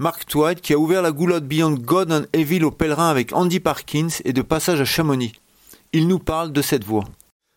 Mark 0.00 0.26
Twight 0.26 0.60
qui 0.60 0.72
a 0.72 0.78
ouvert 0.78 1.02
la 1.02 1.12
goulotte 1.12 1.44
Beyond 1.44 1.74
God 1.74 2.10
and 2.10 2.22
Evil 2.32 2.64
aux 2.64 2.72
pèlerins 2.72 3.10
avec 3.10 3.32
Andy 3.32 3.60
Parkins 3.60 4.08
et 4.24 4.32
de 4.32 4.42
passage 4.42 4.80
à 4.80 4.84
Chamonix. 4.84 5.32
Il 5.92 6.08
nous 6.08 6.18
parle 6.18 6.50
de 6.50 6.62
cette 6.62 6.82
voix. 6.82 7.04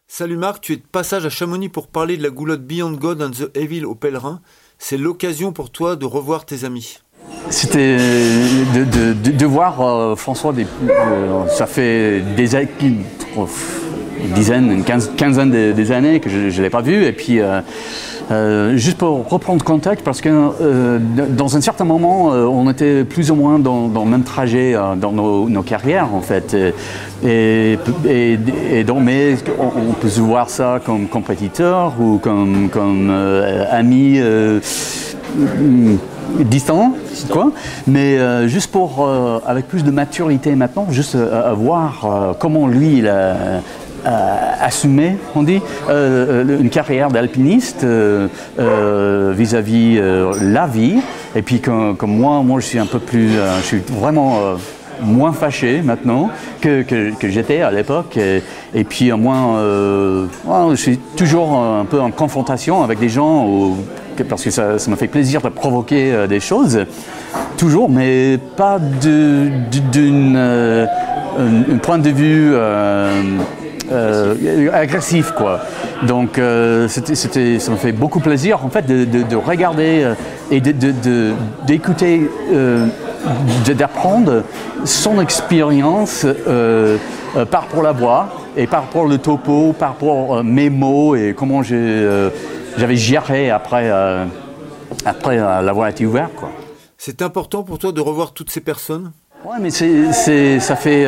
Salut 0.07 0.37
Marc, 0.37 0.61
tu 0.61 0.73
es 0.73 0.75
de 0.75 0.83
passage 0.83 1.25
à 1.25 1.29
Chamonix 1.29 1.69
pour 1.69 1.87
parler 1.87 2.15
de 2.15 2.21
la 2.21 2.29
goulotte 2.29 2.61
Beyond 2.61 2.91
God 2.91 3.23
and 3.23 3.31
the 3.31 3.57
Evil 3.57 3.85
aux 3.85 3.95
pèlerins. 3.95 4.39
C'est 4.77 4.97
l'occasion 4.97 5.51
pour 5.51 5.71
toi 5.71 5.95
de 5.95 6.05
revoir 6.05 6.45
tes 6.45 6.63
amis. 6.63 6.99
C'était 7.49 7.97
de, 7.97 9.45
voir 9.45 9.81
euh, 9.81 10.15
François, 10.15 10.53
euh, 10.53 11.47
ça 11.47 11.65
fait 11.65 12.21
des 12.35 12.55
une 12.55 14.33
dizaine, 14.33 14.71
une 14.71 14.83
quinzaine 14.83 15.73
des, 15.73 15.91
années 15.91 16.19
que 16.19 16.29
je 16.29 16.37
ne 16.55 16.61
l'ai 16.61 16.69
pas 16.69 16.81
vu. 16.81 17.03
Et 17.05 17.13
puis, 17.13 17.39
euh, 17.39 17.61
juste 18.75 18.97
pour 18.97 19.27
reprendre 19.29 19.63
contact, 19.63 20.03
parce 20.03 20.21
que 20.21 20.99
dans 21.29 21.55
un 21.55 21.61
certain 21.61 21.85
moment, 21.85 22.25
on 22.25 22.69
était 22.69 23.03
plus 23.03 23.31
ou 23.31 23.35
moins 23.35 23.59
dans, 23.59 23.87
le 23.87 24.09
même 24.09 24.23
trajet 24.23 24.75
dans 24.97 25.11
nos, 25.11 25.63
carrières, 25.63 26.13
en 26.13 26.21
fait. 26.21 26.55
Et, 27.25 27.77
donc, 28.85 28.99
mais 29.01 29.35
on, 29.59 29.93
peut 29.93 30.09
se 30.09 30.21
voir 30.21 30.49
ça 30.49 30.79
comme 30.85 31.07
compétiteur 31.07 31.93
ou 31.99 32.17
comme, 32.17 32.69
comme 32.69 33.09
ami 33.71 34.19
distant, 36.39 36.93
quoi. 37.29 37.51
Mais 37.87 38.17
euh, 38.17 38.47
juste 38.47 38.71
pour, 38.71 39.05
euh, 39.05 39.39
avec 39.45 39.67
plus 39.67 39.83
de 39.83 39.91
maturité 39.91 40.55
maintenant, 40.55 40.87
juste 40.89 41.15
euh, 41.15 41.53
voir 41.53 42.35
comment 42.39 42.67
lui 42.67 42.99
il 42.99 43.07
a 43.07 43.61
assumé, 44.61 45.17
on 45.35 45.43
dit, 45.43 45.61
une 45.89 46.69
carrière 46.69 47.09
d'alpiniste 47.09 47.85
vis-à-vis 48.57 50.01
la 50.41 50.67
vie. 50.67 50.97
Et 51.35 51.41
puis 51.41 51.59
comme, 51.59 51.97
moi, 52.03 52.41
moi 52.41 52.59
je 52.59 52.65
suis 52.65 52.79
un 52.79 52.85
peu 52.85 52.99
plus, 52.99 53.31
je 53.61 53.65
suis 53.65 53.81
vraiment 53.89 54.57
moins 55.01 55.31
fâché 55.31 55.81
maintenant 55.83 56.29
que, 56.61 56.83
j'étais 57.23 57.61
à 57.61 57.71
l'époque. 57.71 58.17
Et, 58.17 58.83
puis 58.83 59.11
moins, 59.11 59.59
je 60.71 60.75
suis 60.75 60.97
toujours 60.97 61.57
un 61.57 61.85
peu 61.85 61.99
en 61.99 62.11
confrontation 62.11 62.83
avec 62.83 62.99
des 62.99 63.09
gens 63.09 63.75
parce 64.23 64.43
que 64.43 64.51
ça, 64.51 64.75
m'a 64.87 64.95
fait 64.95 65.07
plaisir 65.07 65.41
de 65.41 65.49
provoquer 65.49 66.13
euh, 66.13 66.27
des 66.27 66.39
choses, 66.39 66.85
toujours, 67.57 67.89
mais 67.89 68.39
pas 68.55 68.79
d'un 68.79 70.35
euh, 70.35 70.85
point 71.81 71.99
de 71.99 72.09
vue 72.09 72.51
euh, 72.53 73.21
agressif, 74.73 75.31
quoi. 75.31 75.61
Donc, 76.03 76.39
c'était, 76.87 77.59
ça 77.59 77.71
m'a 77.71 77.77
fait 77.77 77.91
beaucoup 77.91 78.19
plaisir, 78.19 78.63
en 78.63 78.69
fait, 78.69 78.85
de, 78.85 79.35
regarder 79.35 80.13
et 80.51 80.61
d'écouter, 80.61 82.29
d'apprendre 83.75 84.43
son 84.85 85.21
expérience 85.21 86.25
par 87.51 87.65
pour 87.67 87.83
la 87.83 87.91
voix 87.91 88.29
et 88.57 88.65
par 88.65 88.83
pour 88.83 89.05
le 89.05 89.19
topo, 89.19 89.73
par 89.77 89.93
pour 89.93 90.43
mes 90.43 90.69
mots 90.69 91.15
et 91.15 91.33
comment 91.37 91.61
j'avais 91.61 92.95
géré 92.95 93.51
après, 93.51 93.89
euh, 93.91 94.25
après 95.05 95.37
euh, 95.37 95.61
l'avoir 95.61 95.87
été 95.89 96.05
ouvert. 96.05 96.29
Quoi. 96.35 96.49
C'est 96.97 97.21
important 97.21 97.63
pour 97.63 97.77
toi 97.77 97.91
de 97.91 98.01
revoir 98.01 98.33
toutes 98.33 98.49
ces 98.49 98.61
personnes? 98.61 99.11
Oui, 99.45 99.57
mais 99.61 99.69
c'est, 99.69 100.59
ça 100.59 100.75
fait. 100.75 101.05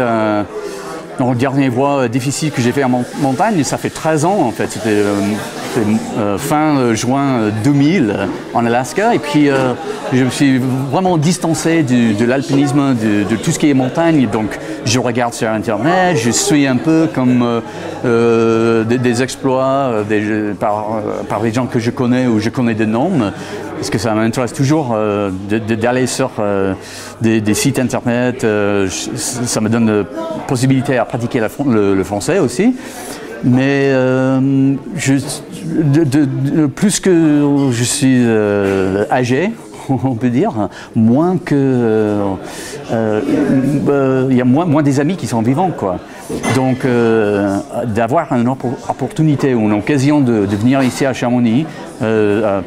Euh, 1.20 1.24
dans 1.24 1.32
le 1.32 1.36
dernier 1.36 1.70
voie 1.70 2.08
difficile 2.08 2.52
que 2.52 2.62
j'ai 2.62 2.72
fait 2.72 2.84
en 2.84 3.04
montagne, 3.22 3.64
ça 3.64 3.78
fait 3.78 3.90
13 3.90 4.26
ans 4.26 4.42
en 4.42 4.52
fait. 4.52 4.68
C'était 4.72 5.04
fin 6.38 6.94
juin 6.94 7.50
2000 7.64 8.16
en 8.54 8.66
Alaska. 8.66 9.14
Et 9.14 9.20
puis 9.20 9.50
je 10.14 10.24
me 10.24 10.30
suis 10.30 10.60
vraiment 10.92 11.18
distancé 11.18 11.84
de 11.84 12.26
l'alpinisme, 12.26 12.96
de, 12.96 13.36
tout 13.36 13.52
ce 13.52 13.60
qui 13.60 13.70
est 13.70 13.74
montagne. 13.74 14.28
Donc 14.32 14.58
je 14.86 15.00
regarde 15.00 15.34
sur 15.34 15.50
Internet, 15.50 16.18
je 16.18 16.32
suis 16.32 16.66
un 16.66 16.78
peu 16.78 17.08
comme 17.14 17.62
euh, 18.06 18.86
des, 18.86 19.22
exploits 19.22 19.92
euh, 20.10 20.54
par, 20.54 20.96
euh, 20.96 21.24
par 21.28 21.44
les 21.44 21.52
gens 21.52 21.66
que 21.66 21.80
je 21.80 21.92
connais 21.92 22.28
ou 22.28 22.40
je 22.40 22.50
connais 22.50 22.74
des 22.74 22.86
noms, 22.86 23.12
parce 23.80 23.90
que 23.90 23.98
ça 23.98 24.14
m'intéresse 24.14 24.54
toujours 24.54 24.94
d'aller 25.50 26.06
sur 26.06 26.32
des, 27.22 27.54
sites 27.54 27.80
internet, 27.80 28.42
ça 28.42 29.62
me 29.62 29.70
donne 29.70 30.06
possibilité 30.48 30.98
à 30.98 31.06
pratiquer 31.06 31.42
le, 31.66 32.04
français 32.04 32.40
aussi. 32.40 32.76
Mais 33.46 33.94
plus 36.76 37.00
que 37.00 37.70
je 37.72 37.84
suis 37.84 38.26
âgé, 39.10 39.52
on 39.90 40.16
peut 40.16 40.30
dire, 40.30 40.70
moins 40.94 41.38
que 41.38 42.18
il 42.92 44.36
y 44.36 44.42
a 44.42 44.46
moins, 44.46 44.66
moins 44.66 44.84
des 44.84 45.00
amis 45.00 45.16
qui 45.16 45.28
sont 45.28 45.42
vivants 45.42 45.72
quoi. 45.72 46.00
Donc, 46.56 46.86
euh, 46.86 47.58
d'avoir 47.86 48.32
une 48.34 48.48
opportunité 48.48 49.56
ou 49.56 49.62
une 49.62 49.74
occasion 49.74 50.22
de, 50.22 50.46
venir 50.46 50.84
ici 50.84 51.06
à 51.06 51.14
Chamonix, 51.14 51.66
euh, 52.02 52.62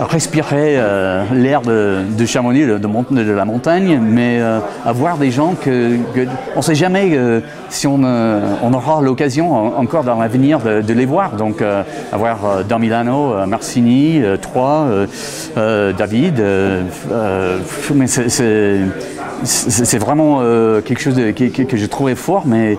respirer 0.00 0.76
euh, 0.76 1.24
l'air 1.32 1.60
de, 1.60 2.24
Chamonix, 2.24 2.64
de, 2.64 3.32
la 3.32 3.44
montagne, 3.44 4.00
mais 4.00 4.40
avoir 4.84 5.18
des 5.18 5.30
gens 5.30 5.54
que, 5.54 5.96
on 6.54 6.58
ne 6.58 6.62
sait 6.62 6.74
jamais 6.74 7.18
si 7.68 7.86
on, 7.86 8.02
aura 8.72 9.02
l'occasion 9.02 9.76
encore 9.78 10.04
dans 10.04 10.18
l'avenir 10.18 10.60
de, 10.60 10.92
les 10.92 11.06
voir. 11.06 11.36
Donc, 11.36 11.62
avoir 12.12 12.64
Dan 12.66 12.80
Milano, 12.80 13.46
Marcini, 13.46 14.22
Troyes, 14.40 15.06
David, 15.56 16.42
mais 17.94 18.06
c'est 18.06 18.78
vraiment 19.98 20.40
quelque 20.84 21.00
chose 21.00 21.16
que, 21.16 21.76
je 21.76 21.86
trouvais 21.86 22.14
fort, 22.14 22.44
mais 22.46 22.78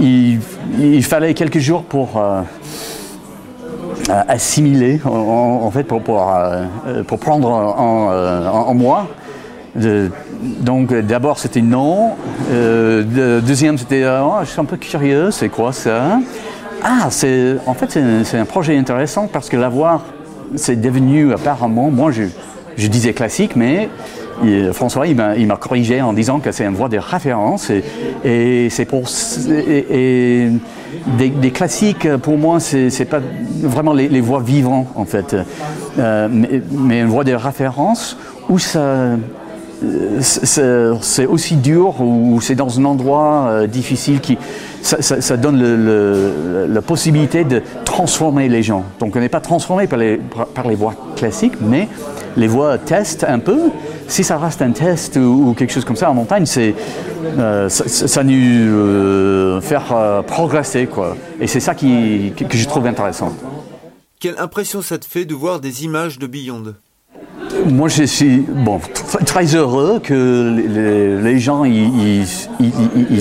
il, 0.00 1.04
fallait 1.04 1.34
quelques 1.34 1.58
jours 1.58 1.82
pour 1.82 2.16
euh, 2.16 2.42
assimiler, 4.28 5.00
en, 5.04 5.70
fait, 5.70 5.84
pour, 5.84 6.00
euh, 6.34 7.02
prendre 7.20 7.50
en, 7.50 8.74
moi. 8.74 9.06
donc 10.40 10.94
d'abord 10.94 11.38
c'était 11.38 11.62
non, 11.62 12.12
euh, 12.50 13.40
deuxième 13.40 13.78
c'était 13.78 14.04
oh, 14.06 14.36
je 14.42 14.48
suis 14.48 14.60
un 14.60 14.64
peu 14.64 14.76
curieux, 14.76 15.30
c'est 15.30 15.48
quoi 15.48 15.72
ça 15.72 16.20
Ah, 16.82 17.08
c'est 17.10 17.56
en 17.66 17.74
fait 17.74 17.98
c'est 18.24 18.38
un 18.38 18.44
projet 18.44 18.76
intéressant 18.78 19.28
parce 19.30 19.48
que 19.48 19.56
l'avoir 19.56 20.04
c'est 20.54 20.80
devenu 20.80 21.32
apparemment, 21.32 21.90
moi 21.90 22.10
je, 22.12 22.24
je 22.78 22.86
disais 22.86 23.12
classique, 23.12 23.56
mais 23.56 23.88
François, 24.72 25.06
il 25.08 25.16
m'a 25.16 25.56
corrigé 25.56 26.00
en 26.00 26.12
disant 26.12 26.38
que 26.38 26.52
c'est 26.52 26.64
une 26.64 26.74
voie 26.74 26.88
de 26.88 26.98
référence 26.98 27.70
et, 28.24 28.68
c'est 28.70 28.84
pour 28.84 29.08
des, 31.18 31.50
classiques 31.52 32.08
pour 32.18 32.38
moi 32.38 32.60
c'est 32.60 33.04
pas 33.04 33.20
vraiment 33.62 33.92
les, 33.92 34.20
voies 34.20 34.40
vivantes 34.40 34.88
en 34.94 35.04
fait, 35.04 35.34
euh, 35.98 36.28
mais, 36.30 37.00
une 37.00 37.08
voie 37.08 37.24
de 37.24 37.34
référence 37.34 38.16
où 38.48 38.58
ça 38.58 39.16
c'est 40.20 41.26
aussi 41.26 41.56
dur 41.56 42.00
ou 42.00 42.40
c'est 42.40 42.56
dans 42.56 42.80
un 42.80 42.84
endroit 42.84 43.46
euh, 43.48 43.66
difficile 43.68 44.20
qui 44.20 44.36
ça, 44.82 45.36
donne 45.36 46.66
la 46.72 46.82
possibilité 46.82 47.44
de 47.44 47.62
transformer 47.84 48.48
les 48.48 48.62
gens. 48.62 48.84
Donc 48.98 49.14
on 49.14 49.20
n'est 49.20 49.28
pas 49.28 49.40
transformé 49.40 49.86
par 49.86 49.98
les, 49.98 50.20
par 50.54 50.66
les 50.66 50.74
voies 50.74 50.94
classiques, 51.16 51.60
mais 51.60 51.88
les 52.38 52.46
voies 52.46 52.78
testent 52.78 53.24
un 53.24 53.38
peu 53.38 53.70
si 54.06 54.24
ça 54.24 54.38
reste 54.38 54.62
un 54.62 54.70
test 54.70 55.16
ou, 55.16 55.54
quelque 55.54 55.72
chose 55.72 55.84
comme 55.84 55.96
ça 55.96 56.10
en 56.10 56.14
montagne, 56.14 56.44
euh, 56.56 57.68
ça, 57.68 58.24
nous 58.24 58.32
euh, 58.32 59.60
faire 59.60 59.92
euh, 59.92 60.22
progresser 60.22 60.86
quoi. 60.86 61.16
Et 61.40 61.46
c'est 61.46 61.60
ça 61.60 61.74
qui, 61.74 62.32
que 62.36 62.56
je 62.56 62.66
trouve 62.66 62.86
intéressant. 62.86 63.34
Quelle 64.20 64.38
impression 64.38 64.82
ça 64.82 64.98
te 64.98 65.04
fait 65.04 65.24
de 65.24 65.34
voir 65.34 65.60
des 65.60 65.84
images 65.84 66.18
de 66.18 66.26
Beyond? 66.26 66.74
Moi, 67.66 67.88
je 67.88 68.04
suis 68.04 68.44
très 69.26 69.54
heureux 69.54 70.00
que 70.02 71.20
les, 71.22 71.38
gens 71.38 71.64
ils, 71.64 72.24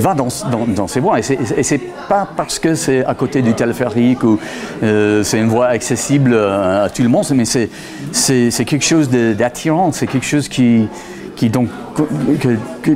vont 0.01 0.15
dans, 0.15 0.87
ces 0.87 0.99
voies. 0.99 1.19
Et 1.19 1.63
c'est 1.63 1.81
pas 2.07 2.27
parce 2.35 2.59
que 2.59 2.75
c'est 2.75 3.05
à 3.05 3.13
côté 3.13 3.41
du 3.41 3.53
téléphérique 3.53 4.23
ou 4.23 4.39
euh, 4.83 5.23
c'est 5.23 5.39
une 5.39 5.49
voie 5.49 5.67
accessible 5.67 6.35
à, 6.35 6.89
tout 6.89 7.03
le 7.03 7.09
monde, 7.09 7.25
mais 7.33 7.45
c'est 7.45 8.65
quelque 8.65 8.85
chose 8.85 9.09
d'attirant, 9.09 9.91
c'est 9.91 10.07
quelque 10.07 10.25
chose 10.25 10.47
qui, 10.47 10.87
donc 11.45 11.69
que, 12.39 12.95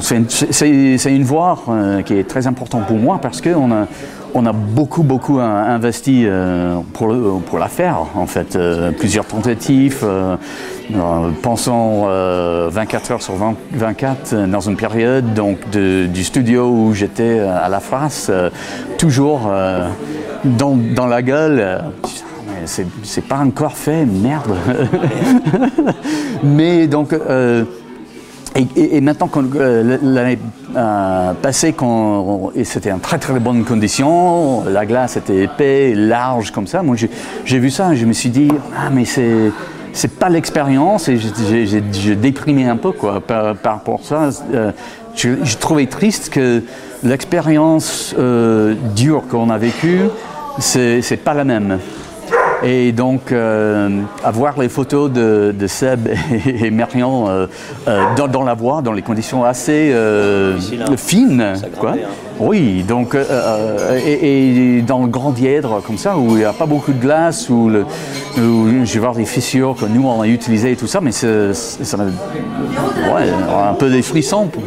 c'est 0.00 1.14
une, 1.14 1.24
voie 1.24 1.62
euh, 1.68 2.02
qui 2.02 2.14
est 2.14 2.28
très 2.28 2.46
importante 2.46 2.86
pour 2.86 2.96
moi 2.96 3.18
parce 3.22 3.40
qu'on 3.40 3.70
a 3.70 3.86
on 4.34 4.46
a 4.46 4.52
beaucoup, 4.52 5.04
beaucoup 5.04 5.38
investi 5.38 6.24
euh, 6.26 6.78
pour, 6.92 7.14
pour 7.46 7.58
la 7.58 7.68
faire, 7.68 8.06
en 8.16 8.26
fait. 8.26 8.56
Euh, 8.56 8.90
plusieurs 8.90 9.26
tentatives, 9.26 10.00
euh, 10.02 10.36
pensant 11.42 12.06
24 12.68 13.12
heures 13.12 13.22
sur 13.22 13.34
24 13.72 14.46
dans 14.46 14.60
une 14.60 14.76
période 14.76 15.32
donc 15.34 15.70
du 15.70 16.24
studio 16.24 16.68
où 16.68 16.94
j'étais 16.94 17.38
à 17.38 17.68
la 17.68 17.80
face, 17.80 18.30
toujours 18.98 19.50
dans, 20.44 21.06
la 21.06 21.22
gueule. 21.22 21.84
c'est 22.64 23.26
pas 23.26 23.38
encore 23.38 23.76
fait, 23.76 24.04
merde. 24.04 24.56
mais 26.42 26.86
donc, 26.86 27.12
euh, 27.12 27.64
et, 28.56 29.00
maintenant, 29.00 29.28
euh, 29.56 29.98
l'année 30.00 30.38
euh, 30.76 31.32
passée, 31.34 31.72
quand, 31.72 32.52
et 32.54 32.62
c'était 32.62 32.92
en 32.92 33.00
très 33.00 33.18
très 33.18 33.40
bonne 33.40 33.64
condition, 33.64 34.62
la 34.64 34.86
glace 34.86 35.16
était 35.16 35.42
épais, 35.42 35.92
large 35.94 36.52
comme 36.52 36.68
ça. 36.68 36.82
Moi, 36.82 36.94
j'ai 37.44 37.58
vu 37.58 37.70
ça 37.70 37.92
et 37.92 37.96
je 37.96 38.06
me 38.06 38.12
suis 38.12 38.30
dit, 38.30 38.48
ah, 38.76 38.90
mais 38.92 39.04
c'est 39.04 39.50
c'est 39.92 40.18
pas 40.18 40.28
l'expérience 40.28 41.08
et 41.08 41.18
j'ai 41.18 42.16
déprimé 42.16 42.66
un 42.66 42.76
peu 42.76 42.90
quoi 42.90 43.20
par, 43.20 43.54
rapport 43.62 44.00
à 44.00 44.28
ça. 44.30 44.42
Euh, 44.52 44.72
je, 45.14 45.56
trouvais 45.56 45.86
triste 45.86 46.30
que 46.30 46.64
l'expérience 47.04 48.12
dure 48.96 49.22
qu'on 49.28 49.50
a 49.50 49.58
vécue, 49.58 50.02
c'est 50.58 51.22
pas 51.24 51.34
la 51.34 51.44
même. 51.44 51.78
Et 52.64 52.92
donc, 52.92 53.30
euh, 53.30 54.00
avoir 54.22 54.58
les 54.58 54.68
photos 54.68 55.10
de, 55.10 55.66
Seb 55.66 56.08
et, 56.46 56.70
Marion 56.70 57.28
euh, 57.28 57.46
euh, 57.88 58.04
dans, 58.16 58.42
la 58.42 58.54
voie, 58.54 58.80
dans 58.80 58.92
les 58.92 59.02
conditions 59.02 59.44
assez 59.44 59.92
hein. 59.92 60.56
fines. 60.96 61.54
Quoi. 61.78 61.90
Hein. 61.92 62.08
Oui, 62.40 62.82
donc, 62.82 63.16
et, 64.06 64.82
dans 64.86 65.02
le 65.02 65.08
Grand 65.08 65.30
Dièdre, 65.30 65.82
comme 65.86 65.98
ça, 65.98 66.16
où 66.16 66.30
il 66.30 66.36
n'y 66.38 66.44
a 66.44 66.52
pas 66.52 66.66
beaucoup 66.66 66.92
de 66.92 67.00
glace, 67.00 67.48
où, 67.48 67.68
le, 67.68 67.84
je 68.36 68.92
vais 68.92 68.98
voir 69.00 69.14
des 69.14 69.24
fissures 69.24 69.76
que 69.78 69.84
nous, 69.86 70.06
on 70.06 70.22
a 70.22 70.26
utilisées 70.26 70.72
et 70.72 70.76
tout 70.76 70.86
ça, 70.86 71.00
mais 71.00 71.12
ça 71.12 71.96
m'a 71.96 72.04
ouais, 72.04 73.30
un 73.70 73.74
peu 73.74 73.90
des 73.90 74.02
frissons. 74.02 74.48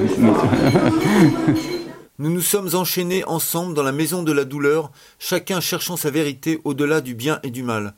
Nous 2.19 2.31
nous 2.31 2.41
sommes 2.41 2.69
enchaînés 2.73 3.23
ensemble 3.25 3.75
dans 3.75 3.83
la 3.83 3.91
maison 3.91 4.23
de 4.23 4.31
la 4.31 4.43
douleur, 4.43 4.89
chacun 5.19 5.59
cherchant 5.59 5.97
sa 5.97 6.09
vérité 6.09 6.59
au-delà 6.63 6.99
du 6.99 7.13
bien 7.13 7.37
et 7.43 7.51
du 7.51 7.61
mal. 7.61 7.93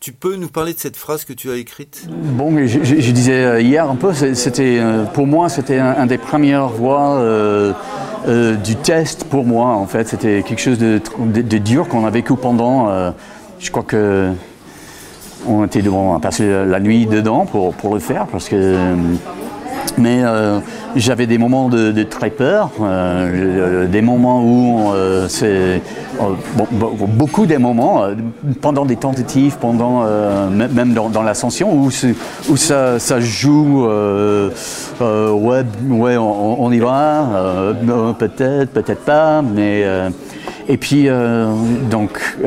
Tu 0.00 0.12
peux 0.12 0.36
nous 0.36 0.48
parler 0.48 0.72
de 0.72 0.78
cette 0.78 0.96
phrase 0.96 1.26
que 1.26 1.34
tu 1.34 1.50
as 1.50 1.56
écrite? 1.56 2.08
Bon, 2.08 2.56
je, 2.66 2.82
je, 2.82 3.10
disais 3.10 3.44
euh, 3.44 3.60
hier 3.60 3.90
un 3.90 3.96
peu, 3.96 4.14
c'était 4.14 4.78
euh, 4.80 5.04
pour 5.04 5.26
moi 5.26 5.50
c'était 5.50 5.78
un, 5.78 6.06
des 6.06 6.16
premières 6.16 6.68
voies 6.68 7.18
euh, 7.18 7.74
du 8.56 8.74
test 8.74 9.24
pour 9.24 9.44
moi 9.44 9.66
en 9.66 9.86
fait. 9.86 10.08
C'était 10.08 10.42
quelque 10.42 10.62
chose 10.62 10.78
de, 10.78 11.58
dur 11.58 11.88
qu'on 11.88 12.06
a 12.06 12.10
vécu 12.10 12.34
pendant. 12.36 13.12
je 13.58 13.70
crois 13.70 13.82
que 13.82 14.32
on 15.46 15.62
était 15.66 15.82
devant, 15.82 16.18
passer 16.20 16.64
la 16.64 16.80
nuit 16.80 17.04
dedans 17.04 17.44
pour, 17.44 17.74
pour 17.74 17.92
le 17.92 18.00
faire 18.00 18.26
parce 18.28 18.48
que 18.48 18.96
mais 19.98 20.22
euh, 20.22 20.60
j'avais 20.94 21.26
des 21.26 21.38
moments 21.38 21.68
de, 21.68 21.92
de 21.92 22.02
très 22.02 22.30
peur, 22.30 22.70
euh, 22.80 23.86
des 23.86 24.02
moments 24.02 24.42
où 24.42 24.92
euh, 24.92 25.26
c'est 25.28 25.80
beaucoup 26.88 27.46
des 27.46 27.58
moments 27.58 28.04
pendant 28.60 28.86
des 28.86 28.96
tentatives, 28.96 29.56
pendant 29.58 30.04
même 30.50 30.94
dans, 30.94 31.22
l'ascension 31.22 31.72
où, 31.72 31.90
où 32.48 32.56
ça, 32.56 32.98
ça 32.98 33.20
joue. 33.20 33.86
ouais, 33.86 35.64
ouais, 35.88 36.16
on, 36.16 36.72
y 36.72 36.78
va, 36.78 37.74
peut-être, 38.18 38.70
peut-être 38.72 39.04
pas, 39.04 39.42
mais 39.42 39.84
et 40.68 40.76
puis 40.78 41.08
donc 41.90 42.38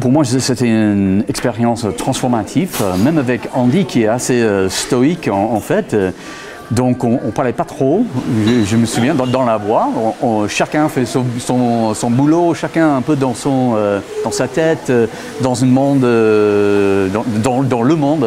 pour, 0.00 0.12
moi, 0.12 0.24
c'était 0.24 0.66
une 0.66 1.24
expérience 1.28 1.86
transformative, 1.98 2.76
euh, 2.82 2.96
même 2.96 3.18
avec 3.18 3.48
Andy 3.52 3.84
qui 3.84 4.02
est 4.02 4.08
assez 4.08 4.40
euh, 4.40 4.68
stoïque 4.68 5.28
en, 5.28 5.60
fait. 5.60 5.94
Euh, 5.94 6.10
donc 6.70 7.04
on, 7.04 7.20
ne 7.24 7.30
parlait 7.30 7.52
pas 7.52 7.64
trop, 7.64 8.04
je, 8.66 8.76
me 8.76 8.86
souviens, 8.86 9.14
dans, 9.14 9.44
la 9.44 9.56
voie, 9.56 9.88
chacun 10.48 10.88
fait 10.88 11.04
son, 11.06 11.24
boulot, 12.10 12.54
chacun 12.54 12.96
un 12.96 13.02
peu 13.02 13.14
dans, 13.14 13.34
son, 13.34 13.76
dans 14.24 14.32
sa 14.32 14.48
tête, 14.48 14.92
dans, 15.42 15.54
monde, 15.64 16.00
dans, 16.00 17.82
le 17.82 17.94
monde 17.94 18.26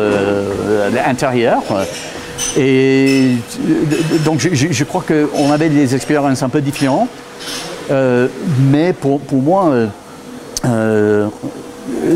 intérieur. 1.05 1.61
Et 2.57 3.31
donc 4.23 4.39
je, 4.39 4.83
crois 4.85 5.03
qu'on 5.05 5.51
avait 5.51 5.67
des 5.67 5.93
expériences 5.93 6.41
un 6.41 6.47
peu 6.47 6.61
différentes, 6.61 7.09
mais 8.71 8.93
pour, 8.93 9.19
moi, 9.33 9.69
euh, 9.69 9.87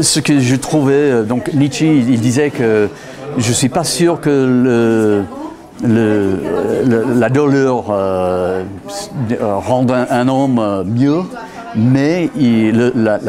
ce 0.01 0.19
que 0.19 0.39
je 0.39 0.55
trouvais, 0.55 0.93
euh, 0.93 1.23
donc 1.23 1.53
Nietzsche, 1.53 1.85
il 1.85 2.19
disait 2.19 2.49
que 2.49 2.89
je 3.37 3.47
ne 3.47 3.53
suis 3.53 3.69
pas 3.69 3.83
sûr 3.83 4.21
que 4.21 5.23
la 5.83 7.29
douleur 7.29 7.85
euh, 7.89 8.63
rende 9.41 9.91
un, 9.91 10.27
homme 10.27 10.83
mieux, 10.85 11.21
mais 11.75 12.29
la, 12.35 13.19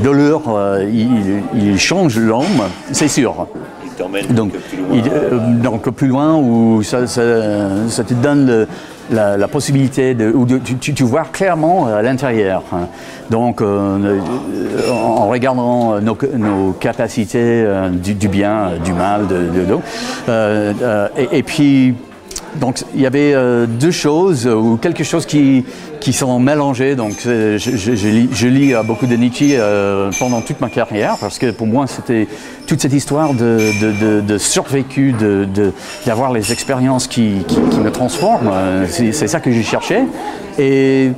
douleur, 0.00 0.42
il, 0.82 1.78
change 1.78 2.18
l'homme, 2.18 2.62
c'est 2.92 3.08
sûr. 3.08 3.46
Donc, 4.30 4.52
donc 5.62 5.88
plus 5.90 6.08
loin 6.08 6.36
où 6.36 6.82
ça, 6.82 7.06
ça 7.06 8.04
te 8.04 8.14
donne 8.14 8.46
le, 8.46 8.66
la, 9.10 9.48
possibilité 9.48 10.14
de, 10.14 10.30
ou 10.30 10.46
tu, 10.46 11.04
vois 11.04 11.24
clairement 11.24 11.86
à 11.86 12.02
l'intérieur. 12.02 12.62
Hein. 12.72 12.88
Donc, 13.30 13.60
euh, 13.60 14.18
en 14.90 15.28
regardant 15.28 16.00
nos, 16.00 16.72
capacités 16.78 17.38
euh, 17.66 17.88
du, 17.88 18.28
bien, 18.28 18.72
du 18.84 18.92
mal, 18.92 19.26
de, 19.26 19.36
de, 19.36 19.78
euh, 20.28 21.08
et, 21.32 21.42
puis 21.42 21.94
donc 22.56 22.84
il 22.94 23.00
y 23.00 23.06
avait 23.06 23.34
euh, 23.34 23.66
deux 23.66 23.90
choses 23.90 24.46
ou 24.46 24.76
quelque 24.76 25.04
chose 25.04 25.26
qui, 25.26 25.64
qui 26.00 26.12
sont 26.12 26.38
mélangées. 26.38 26.94
Donc 26.94 27.14
je, 27.22 27.56
je, 27.58 28.08
lis, 28.08 28.28
je, 28.32 28.48
lis, 28.48 28.74
beaucoup 28.84 29.06
de 29.06 29.16
Nietzsche 29.16 29.56
euh, 29.58 30.10
pendant 30.18 30.40
toute 30.40 30.60
ma 30.60 30.68
carrière 30.68 31.16
parce 31.20 31.38
que 31.38 31.50
pour 31.50 31.66
moi 31.66 31.86
c'était 31.86 32.28
toute 32.66 32.80
cette 32.80 32.92
histoire 32.92 33.34
de, 33.34 33.58
de, 33.80 34.20
de, 34.20 34.38
survécu, 34.38 35.14
d'avoir 36.06 36.32
les 36.32 36.52
expériences 36.52 37.06
qui, 37.06 37.44
qui, 37.46 37.56
qui, 37.56 37.78
me 37.80 37.90
transforment. 37.90 38.50
C'est 38.88 39.12
ça 39.12 39.40
que 39.40 39.50
j'ai 39.50 39.62
cherché. 39.62 40.00
Et 40.58 41.10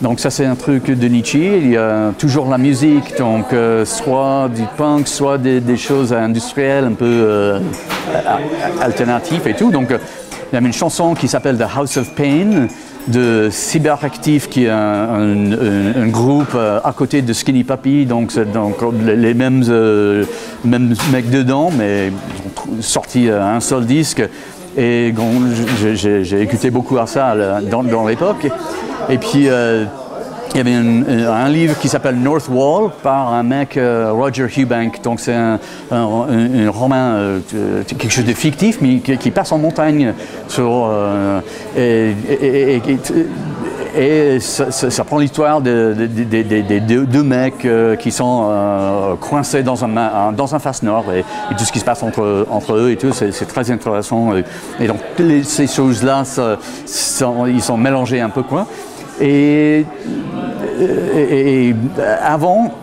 donc 0.00 0.20
ça 0.20 0.30
c'est 0.30 0.46
un 0.46 0.54
truc 0.54 0.90
de 0.90 1.08
Nietzsche. 1.08 1.58
Il 1.58 1.70
y 1.70 1.76
a 1.76 2.12
toujours 2.16 2.48
la 2.48 2.58
musique, 2.58 3.16
donc 3.18 3.52
euh, 3.52 3.84
soit 3.84 4.48
du 4.54 4.62
punk, 4.76 5.08
soit 5.08 5.38
des, 5.38 5.60
des, 5.60 5.76
choses 5.76 6.12
industrielles 6.12 6.84
un 6.84 6.92
peu 6.92 7.60
alternatives 8.80 9.46
et 9.46 9.54
tout. 9.54 9.70
Donc 9.70 9.92
il 10.52 10.54
y 10.54 10.58
a 10.58 10.66
une 10.66 10.72
chanson 10.72 11.14
qui 11.14 11.28
s'appelle 11.28 11.58
The 11.58 11.66
House 11.76 11.96
of 11.96 12.14
Pain 12.14 12.68
de 13.08 13.48
Cyberactive, 13.50 14.48
qui 14.48 14.64
est 14.64 14.70
un, 14.70 16.06
groupe 16.08 16.54
euh, 16.54 16.80
à 16.82 16.92
côté 16.92 17.22
de 17.22 17.32
Skinny 17.32 17.64
Papi, 17.64 18.06
donc, 18.06 18.34
donc 18.52 18.76
les 19.04 19.34
mêmes, 19.34 19.64
euh, 19.68 20.24
mêmes 20.64 20.94
mecs 21.12 21.30
dedans, 21.30 21.70
mais 21.76 22.12
ils 22.76 22.82
sorti 22.82 23.28
euh, 23.28 23.42
un 23.42 23.60
seul 23.60 23.84
disque. 23.84 24.22
Et 24.76 25.14
j'ai 25.94 26.40
écouté 26.40 26.70
beaucoup 26.70 26.98
à 26.98 27.06
ça 27.06 27.34
dans, 27.62 27.84
dans 27.84 28.06
l'époque. 28.06 28.48
Et 29.08 29.18
puis 29.18 29.48
il 30.54 30.58
y 30.58 30.60
avait 30.60 30.74
un, 30.74 31.48
livre 31.48 31.76
qui 31.80 31.88
s'appelle 31.88 32.14
North 32.16 32.48
Wall 32.48 32.92
par 33.02 33.34
un 33.34 33.42
mec, 33.42 33.76
euh, 33.76 34.12
Roger 34.12 34.46
Hubank. 34.56 35.02
Donc 35.02 35.18
c'est 35.18 35.34
un, 35.34 35.58
roman, 35.90 37.14
euh, 37.16 37.40
quelque 37.86 38.08
chose 38.08 38.24
de 38.24 38.32
fictif, 38.32 38.78
mais 38.80 38.98
qui, 38.98 39.30
passe 39.32 39.50
en 39.50 39.58
montagne. 39.58 40.14
Sur, 40.46 40.88
euh, 40.88 41.40
et, 43.96 44.38
ça, 44.40 45.04
prend 45.04 45.18
l'histoire 45.18 45.60
des 45.60 45.70
de, 45.70 47.04
deux, 47.04 47.22
mecs 47.22 47.66
qui 47.98 48.12
sont 48.12 49.16
coincés 49.20 49.64
dans 49.64 49.84
un, 49.84 50.32
dans 50.32 50.54
un 50.54 50.58
face 50.60 50.82
nord 50.84 51.06
et, 51.12 51.24
tout 51.56 51.64
ce 51.64 51.72
qui 51.72 51.80
se 51.80 51.84
passe 51.84 52.02
entre, 52.02 52.46
entre 52.50 52.74
eux 52.74 52.90
et 52.92 52.96
tout, 52.96 53.12
c'est 53.12 53.46
très 53.46 53.70
intéressant. 53.72 54.30
Et, 54.80 54.86
donc 54.86 54.98
ces 55.42 55.66
choses-là, 55.66 56.22
ils 57.48 57.62
sont 57.62 57.76
mélangés 57.76 58.20
un 58.20 58.30
peu. 58.30 58.44
Quoi. 58.44 58.68
Et, 59.20 59.84
avant, 62.22 62.74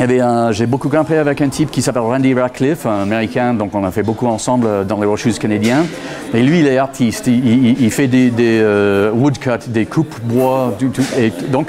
eh 0.00 0.20
j'ai 0.50 0.66
beaucoup 0.66 0.88
grimpé 0.88 1.16
avec 1.16 1.40
un 1.40 1.48
type 1.48 1.70
qui 1.70 1.82
s'appelle 1.82 2.02
Randy 2.02 2.34
Radcliffe, 2.34 2.86
un 2.86 3.02
américain, 3.02 3.54
donc 3.54 3.74
on 3.74 3.84
a 3.84 3.90
fait 3.90 4.02
beaucoup 4.02 4.26
ensemble 4.26 4.86
dans 4.86 5.00
les 5.00 5.06
Rocheuses 5.06 5.38
canadiens. 5.38 5.86
Et 6.34 6.42
lui, 6.42 6.60
il 6.60 6.66
est 6.66 6.78
artiste, 6.78 7.26
il, 7.26 7.90
fait 7.90 8.08
des, 8.08 8.32
euh, 8.40 9.10
woodcuts, 9.12 9.68
des 9.68 9.86
coupes 9.86 10.20
bois, 10.22 10.76
et 11.18 11.32
donc 11.50 11.68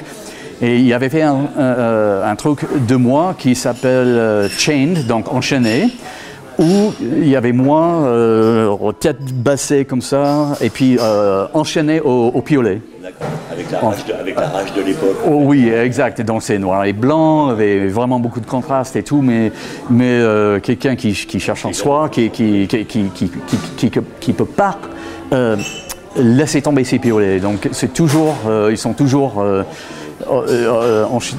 et 0.60 0.80
il 0.80 0.92
avait 0.92 1.10
fait 1.10 1.22
un, 1.22 1.38
un, 2.26 2.36
truc 2.36 2.62
de 2.88 2.96
moi 2.96 3.36
qui 3.38 3.54
s'appelle 3.54 4.08
euh, 4.08 4.50
Chained, 4.50 5.06
donc 5.06 5.32
enchaîné 5.32 5.92
où 6.60 6.94
il 7.00 7.28
y 7.28 7.36
avait 7.36 7.52
moi, 7.52 8.04
euh, 8.06 8.92
tête 9.00 9.22
bassée 9.34 9.86
comme 9.86 10.02
ça, 10.02 10.54
et 10.62 10.70
puis 10.70 10.98
euh, 11.00 11.48
enchaîné 11.54 12.00
au, 12.02 12.32
au 12.34 12.42
piolet. 12.42 12.82
Avec 13.52 13.72
la, 13.72 13.80
rage 13.80 14.06
de, 14.06 14.14
avec 14.14 14.36
la 14.36 14.48
rage 14.48 14.74
de 14.74 14.82
l'époque. 14.82 15.18
Oh, 15.26 15.42
oui, 15.46 15.70
exact. 15.70 16.22
Donc 16.22 16.44
c'est 16.44 16.60
noir 16.60 16.84
et 16.86 16.94
blanc, 16.94 17.48
avait 17.48 17.88
vraiment 17.88 18.20
beaucoup 18.20 18.42
de 18.42 18.46
contraste 18.46 18.96
et 18.96 19.04
tout, 19.04 19.22
mais, 19.22 19.52
mais 19.90 20.12
euh, 20.12 20.60
quelqu'un 20.60 20.96
qui, 20.96 21.14
qui, 21.14 21.40
cherche 21.40 21.66
en 21.66 21.74
soi, 21.74 22.10
qui 22.10 22.30
qui, 22.30 22.68
qui, 22.68 22.86
qui, 22.86 23.92
qui, 24.20 24.34
peut 24.34 24.46
pas 24.46 24.78
euh, 25.32 25.56
laisser 26.18 26.62
tomber 26.62 26.84
ses 26.84 27.00
piolets. 27.00 27.40
Donc 27.40 27.70
c'est 27.72 27.94
toujours, 27.94 28.36
euh, 28.48 28.70
ils 28.72 28.78
sont 28.78 28.94
toujours 28.94 29.44
euh, 30.30 30.42
euh, 30.50 31.06
en 31.06 31.20
chi- 31.20 31.36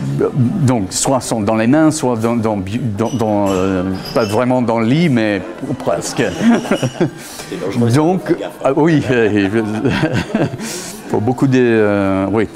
donc 0.61 0.87
soit 0.91 1.21
sont 1.21 1.41
dans 1.41 1.57
les 1.57 1.67
mains, 1.67 1.91
soit 1.91 2.17
dans, 2.17 2.37
dans- 2.37 2.57
dans- 2.97 3.11
dans, 3.11 3.47
euh, 3.51 3.83
pas 4.15 4.25
vraiment 4.25 4.63
dans 4.63 4.79
le 4.79 4.87
lit, 4.87 5.09
mais 5.09 5.43
presque. 5.79 6.23
Donc, 7.95 8.29
gaffe. 8.39 8.51
ah 8.65 8.71
oui, 8.77 9.03
euh, 9.11 9.49
pour 11.11 11.21
beaucoup 11.21 11.47
de, 11.47 11.59
euh, 11.59 12.27
oui. 12.31 12.49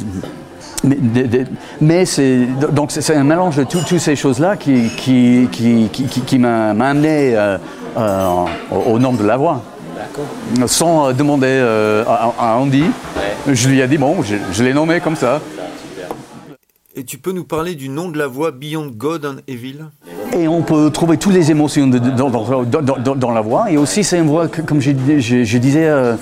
Mais, 1.80 2.04
c'est 2.04 2.40
donc 2.72 2.90
c'est 2.90 3.14
un 3.14 3.22
mélange 3.24 3.56
de 3.56 3.64
tout- 3.64 3.82
toutes 3.86 4.00
ces 4.00 4.16
choses-là 4.16 4.56
qui 4.56 4.88
qui 4.96 5.48
qui, 5.52 5.88
qui, 5.92 6.04
qui- 6.06 6.20
qui 6.22 6.38
m'a 6.38 6.70
amené 6.70 7.36
euh, 7.36 7.56
euh, 7.96 8.26
au, 8.86 8.98
nom 8.98 9.12
de 9.12 9.24
la 9.24 9.36
voix. 9.36 9.60
Sans 10.66 11.08
euh, 11.08 11.12
demander 11.12 11.46
euh, 11.48 12.04
à, 12.06 12.32
à 12.38 12.56
Andy, 12.56 12.84
je 13.46 13.68
lui 13.68 13.80
ai 13.80 13.86
dit 13.86 13.96
bon, 13.98 14.22
je, 14.22 14.34
je 14.52 14.64
l'ai 14.64 14.74
nommé 14.74 14.98
comme 15.00 15.14
ça. 15.16 15.40
Et 16.94 17.04
tu 17.04 17.16
peux 17.16 17.32
nous 17.32 17.44
parler 17.44 17.74
du 17.74 17.88
nom 17.88 18.10
de 18.10 18.18
la 18.18 18.26
voix 18.26 18.50
Beyond 18.50 18.88
God 18.94 19.24
and 19.24 19.36
Evil? 19.48 19.86
Et 20.36 20.46
on 20.46 20.60
peut 20.60 20.90
trouver 20.90 21.16
toutes 21.16 21.32
les 21.32 21.50
émotions 21.50 21.86
dans, 21.86 23.30
la 23.30 23.40
voix. 23.40 23.70
Et 23.70 23.78
aussi, 23.78 24.04
c'est 24.04 24.18
une 24.18 24.26
voix, 24.26 24.46
comme 24.48 24.78
je, 24.80 24.90
disais, 24.90 25.86
euh, 25.86 26.16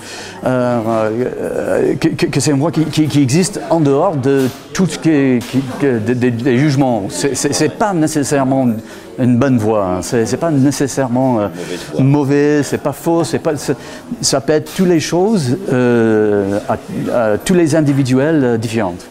euh, 0.45 1.95
que, 1.97 2.39
c'est 2.39 2.53
une 2.53 2.61
voix 2.61 2.71
qui, 2.71 3.21
existe 3.21 3.61
en 3.69 3.81
dehors 3.81 4.15
de 4.15 4.47
tout 4.73 4.87
ce 4.87 4.97
qui 4.99 5.11
est, 5.11 5.41
des- 5.83 6.31
des- 6.31 6.57
jugements. 6.59 7.09
C'est- 7.11 7.77
pas 7.77 7.93
nécessairement 7.93 8.69
une 9.19 9.39
bonne 9.39 9.59
voix. 9.59 9.99
C'est 10.03 10.39
pas 10.39 10.53
nécessairement 10.53 11.41
euh, 11.41 11.49
mauvais, 11.99 12.63
c'est 12.63 12.79
pas 12.79 12.93
faux. 12.93 13.25
Pas. 13.43 13.55
Ça 14.21 14.41
peut 14.41 14.53
être 14.53 14.73
toutes 14.73 14.89
les 14.89 15.01
choses, 15.01 15.57
euh, 15.73 16.61
à, 16.69 17.39
tous 17.39 17.55
les 17.55 17.75
individuels 17.75 18.57
différentes. 18.59 19.10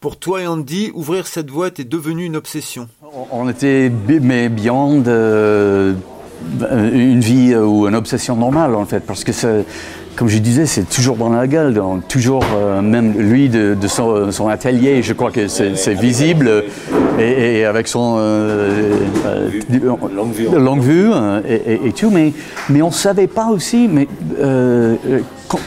Pour 0.00 0.16
toi 0.16 0.42
et 0.42 0.46
Andy, 0.46 0.92
ouvrir 0.94 1.26
cette 1.26 1.50
voie 1.50 1.68
était 1.68 1.82
devenu 1.84 2.24
une 2.24 2.36
obsession. 2.36 2.88
On 3.32 3.48
était 3.48 3.90
mais 4.22 4.48
beyond 4.48 5.02
euh, 5.08 5.94
une 6.92 7.20
vie 7.20 7.52
euh, 7.52 7.64
ou 7.64 7.88
une 7.88 7.96
obsession 7.96 8.36
normale 8.36 8.76
en 8.76 8.84
fait, 8.84 9.00
parce 9.00 9.24
que 9.24 9.32
comme 10.14 10.28
je 10.28 10.38
disais, 10.38 10.66
c'est 10.66 10.88
toujours 10.88 11.16
dans 11.16 11.28
la 11.30 11.46
gueule, 11.48 11.74
donc 11.74 12.06
toujours 12.08 12.44
euh, 12.56 12.80
même 12.80 13.12
lui 13.18 13.48
de, 13.48 13.76
de 13.80 13.88
son, 13.88 14.30
son 14.30 14.48
atelier, 14.48 15.02
je 15.02 15.12
crois 15.14 15.30
que 15.32 15.48
c'est 15.48 15.94
visible 15.94 16.64
et, 17.18 17.58
et 17.60 17.64
avec 17.64 17.88
son 17.88 18.16
euh, 18.18 18.98
euh, 19.26 19.50
Longue 20.14 20.32
vue. 20.32 20.48
longue 20.58 20.80
vue 20.82 21.10
euh, 21.12 21.40
et, 21.48 21.72
et- 21.74 21.86
et 21.88 21.92
tout, 21.92 22.10
mais 22.10 22.32
mais 22.68 22.82
on 22.82 22.90
savait 22.92 23.26
pas 23.28 23.48
aussi, 23.48 23.88
mais 23.88 24.06
euh, 24.40 24.94
euh, 25.08 25.20
quand- 25.48 25.58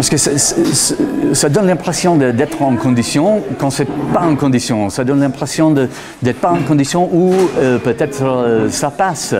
parce 0.00 0.08
que 0.08 1.34
ça 1.34 1.48
donne 1.50 1.66
l'impression 1.66 2.16
d'être 2.16 2.62
en 2.62 2.74
condition 2.76 3.42
quand 3.58 3.68
c'est 3.68 3.84
pas 3.84 4.22
en 4.22 4.34
condition. 4.34 4.88
Ça 4.88 5.04
donne 5.04 5.20
l'impression 5.20 5.72
d'être 5.72 6.40
pas 6.40 6.52
en 6.52 6.62
condition 6.62 7.10
où 7.12 7.34
euh, 7.58 7.76
peut-être 7.76 8.24
euh, 8.24 8.70
ça 8.70 8.90
passe. 8.90 9.34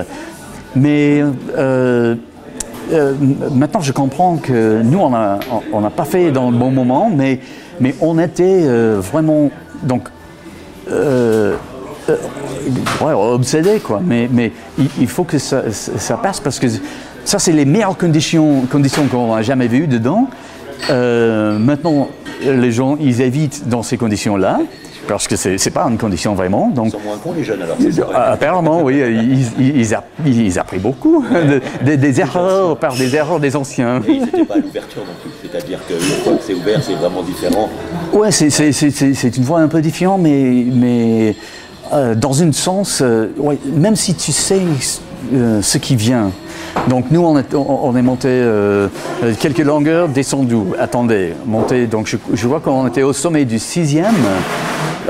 Mais 0.77 1.25
euh, 1.57 2.15
maintenant, 3.55 3.81
je 3.81 3.93
comprends 3.93 4.37
que 4.37 4.83
nous, 4.83 4.99
on 4.99 5.81
n'a 5.81 5.91
pas 5.91 6.05
fait 6.05 6.31
dans 6.31 6.51
le 6.51 6.59
bon 6.59 6.71
moment, 6.71 7.11
mais, 7.11 7.41
on 8.03 8.19
était 8.19 8.63
vraiment 8.99 9.51
donc 9.83 10.11
obsédé 13.01 13.81
quoi. 13.81 14.03
Mais, 14.05 14.53
il, 15.01 15.09
faut 15.09 15.25
que 15.25 15.39
ça- 15.39 15.71
ça 15.71 16.19
passe 16.19 16.39
parce 16.39 16.59
que 16.59 16.67
ça 17.25 17.39
c'est 17.39 17.53
les 17.53 17.65
meilleures 17.65 17.97
conditions, 17.99 18.63
conditions 18.71 19.07
qu'on 19.07 19.35
a 19.35 19.43
jamais 19.43 19.69
vues 19.69 19.87
dedans. 19.87 20.29
Euh, 20.91 21.59
maintenant, 21.59 22.09
les 22.43 22.73
gens 22.73 22.97
ils 23.01 23.21
évitent 23.21 23.69
dans 23.69 23.83
ces 23.83 23.97
conditions-là 23.99 24.61
parce 25.09 25.27
que 25.29 25.35
c'est 25.37 25.59
c'est 25.59 25.71
pas 25.71 25.85
une 25.85 25.99
condition 25.99 26.35
vraiment. 26.35 26.69
Donc 26.69 26.87
Ils 26.87 26.91
sont 26.93 27.01
moins 27.05 27.19
cons 27.19 27.33
les 27.37 27.43
jeunes 27.45 27.61
alors. 27.63 27.77
ah, 28.15 28.33
Apparemment, 28.33 28.81
oui, 28.83 28.99
ils, 28.99 29.43
ils, 29.59 29.97
ils, 30.25 30.41
ils 30.47 30.59
apprennent 30.59 30.81
beaucoup 30.81 31.25
de- 31.31 31.61
des- 31.85 31.97
des 31.97 32.21
erreurs 32.21 32.77
par 32.79 32.95
des 32.95 33.15
erreurs 33.15 33.41
des 33.41 33.57
anciens. 33.57 34.01
Et 34.09 34.13
ils 34.13 34.21
n'étaient 34.21 34.45
pas 34.45 34.55
à 34.55 34.59
l'ouverture 34.59 35.03
non 35.03 35.13
plus. 35.23 35.31
C'est-à-dire 35.51 35.81
qu'une 35.87 35.99
fois 35.99 36.33
que 36.35 36.43
c'est 36.47 36.55
ouvert, 36.55 36.83
c'est 36.83 36.95
vraiment 36.95 37.23
différent. 37.23 37.69
Ouais, 38.13 38.31
c'est- 38.31 39.37
une 39.37 39.45
voie 39.45 39.61
un 39.61 39.69
peu 39.69 39.81
différente, 39.83 40.21
mais, 40.23 40.65
mais 40.73 41.35
euh, 41.93 42.15
dans 42.15 42.43
un 42.43 42.53
sens, 42.53 43.01
euh, 43.03 43.29
ouais, 43.39 43.59
même 43.75 43.97
si 43.97 44.15
tu 44.15 44.31
sais 44.33 44.61
euh, 45.33 45.63
ce 45.63 45.79
qui 45.79 45.97
vient. 45.97 46.31
Donc 46.89 47.07
nous, 47.11 47.21
on 47.21 47.39
est, 47.39 47.55
on, 47.55 47.97
est 47.97 48.03
monté 48.03 48.29
euh, 48.29 48.89
quelques 49.39 49.59
longueurs, 49.59 50.09
descendu, 50.09 50.57
attendez, 50.79 51.35
monté. 51.47 51.87
Donc 51.87 52.07
je, 52.07 52.17
je 52.33 52.47
vois 52.47 52.61
qu'on 52.61 52.87
était 52.87 53.03
au 53.03 53.13
sommet 53.13 53.45
du 53.45 53.59
sixième, 53.59 54.15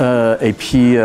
euh, 0.00 0.36
et 0.40 0.52
puis. 0.52 0.96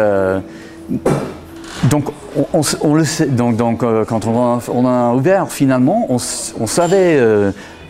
donc, 1.90 2.06
on, 2.54 2.62
on 2.82 2.94
le 2.94 3.04
sait. 3.04 3.28
Donc, 3.28 3.58
donc 3.58 3.84
quand 4.08 4.26
on 4.26 4.56
a, 4.56 4.60
on 4.74 4.86
a 4.86 5.14
ouvert 5.14 5.50
finalement, 5.50 6.08
on, 6.10 6.18
savait 6.68 7.20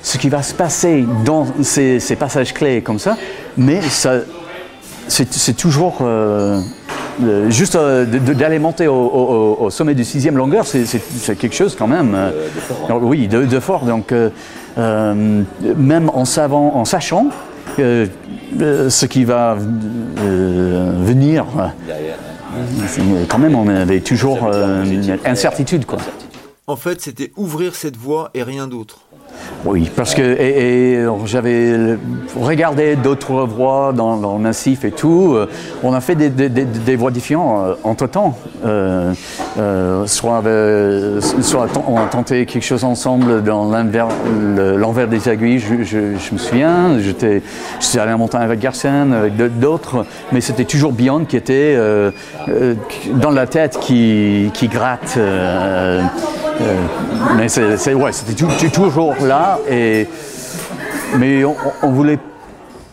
ce 0.02 0.18
qui 0.18 0.30
va 0.30 0.44
se 0.44 0.54
passer 0.54 1.06
dans 1.24 1.48
ces, 1.62 2.00
passages 2.20 2.54
clés 2.54 2.82
comme 2.82 3.00
ça, 3.00 3.16
mais 3.58 3.82
ça, 3.82 4.20
c'est 5.08 5.56
toujours 5.56 6.04
euh, 7.24 7.50
juste 7.50 7.76
euh, 7.76 8.06
d'aller 8.06 8.60
monter 8.60 8.88
au, 8.88 8.94
au- 8.94 9.56
au- 9.60 9.66
au 9.66 9.70
sommet 9.70 9.94
du 9.96 10.04
sixième 10.04 10.38
longueur, 10.38 10.66
c'est- 10.66 10.86
quelque 11.36 11.56
chose 11.56 11.76
quand 11.78 11.88
même. 11.88 12.14
euh, 12.16 12.32
donc, 12.90 13.02
oui, 13.04 13.28
de, 13.28 13.46
de 13.46 13.60
fort. 13.60 13.86
Donc, 13.86 14.12
euh, 14.12 14.30
euh, 14.78 15.42
même 15.78 16.10
en 16.14 16.26
savant, 16.26 16.76
en 16.76 16.86
sachant 16.86 17.28
euh, 17.80 18.06
euh, 18.62 18.90
ce 18.90 19.06
qui 19.06 19.24
va 19.26 19.58
euh, 20.20 20.92
venir. 21.00 21.46
Quand 23.30 23.38
même, 23.40 23.56
on 23.56 23.68
avait 23.68 24.00
toujours 24.02 24.40
euh, 24.52 24.84
une 24.84 25.18
incertitude, 25.26 25.86
quoi. 25.86 26.00
En 26.68 26.76
fait, 26.76 27.02
c'était 27.02 27.32
ouvrir 27.38 27.76
cette 27.76 27.96
voie 27.98 28.32
et 28.34 28.42
rien 28.44 28.68
d'autre. 28.68 29.00
Oui, 29.66 29.90
parce 29.96 30.14
que 30.14 30.22
et, 30.22 30.94
et 31.02 31.06
j'avais 31.26 31.98
regardé 32.40 32.96
d'autres 32.96 33.46
voies 33.46 33.94
dans, 33.94 34.16
le 34.16 34.40
massif 34.40 34.86
et 34.86 34.92
tout. 34.92 35.34
euh, 35.36 35.48
On 35.84 35.94
a 35.94 36.02
fait 36.02 36.14
des, 36.16 36.30
des, 36.30 36.96
voies 36.96 37.10
différentes 37.12 37.78
entre 37.84 38.08
temps. 38.08 38.38
soit, 40.06 40.44
euh, 40.46 41.20
on 41.88 41.98
a 41.98 42.06
tenté 42.06 42.46
quelque 42.46 42.64
chose 42.64 42.84
ensemble 42.84 43.44
dans 43.44 43.66
l'envers 43.66 44.08
le- 44.56 44.78
l'envers 44.78 45.08
des 45.08 45.28
aiguilles. 45.30 45.60
Je, 45.60 45.74
me 46.34 46.38
souviens, 46.38 47.00
j'étais, 47.00 47.42
allé 48.00 48.14
en 48.14 48.18
montagne 48.20 48.44
avec 48.44 48.60
Garcin, 48.60 49.12
avec 49.12 49.36
d'autres, 49.60 50.06
mais 50.32 50.42
c'était 50.42 50.66
toujours 50.66 50.92
Beyond 50.92 51.26
qui 51.26 51.38
était 51.38 51.74
euh, 51.76 52.12
euh, 52.50 52.76
dans 53.16 53.32
la 53.32 53.48
tête 53.48 53.80
qui 53.80 54.52
gratte. 54.72 55.18
Euh, 56.62 56.76
mais 57.38 57.50
c'est, 57.50 57.94
ouais, 57.94 58.12
c'était 58.12 58.70
toujours 58.70 59.16
là. 59.22 59.60
Et, 59.70 60.08
mais 61.18 61.44
on, 61.44 61.56
on 61.84 61.90
voulait. 61.90 62.20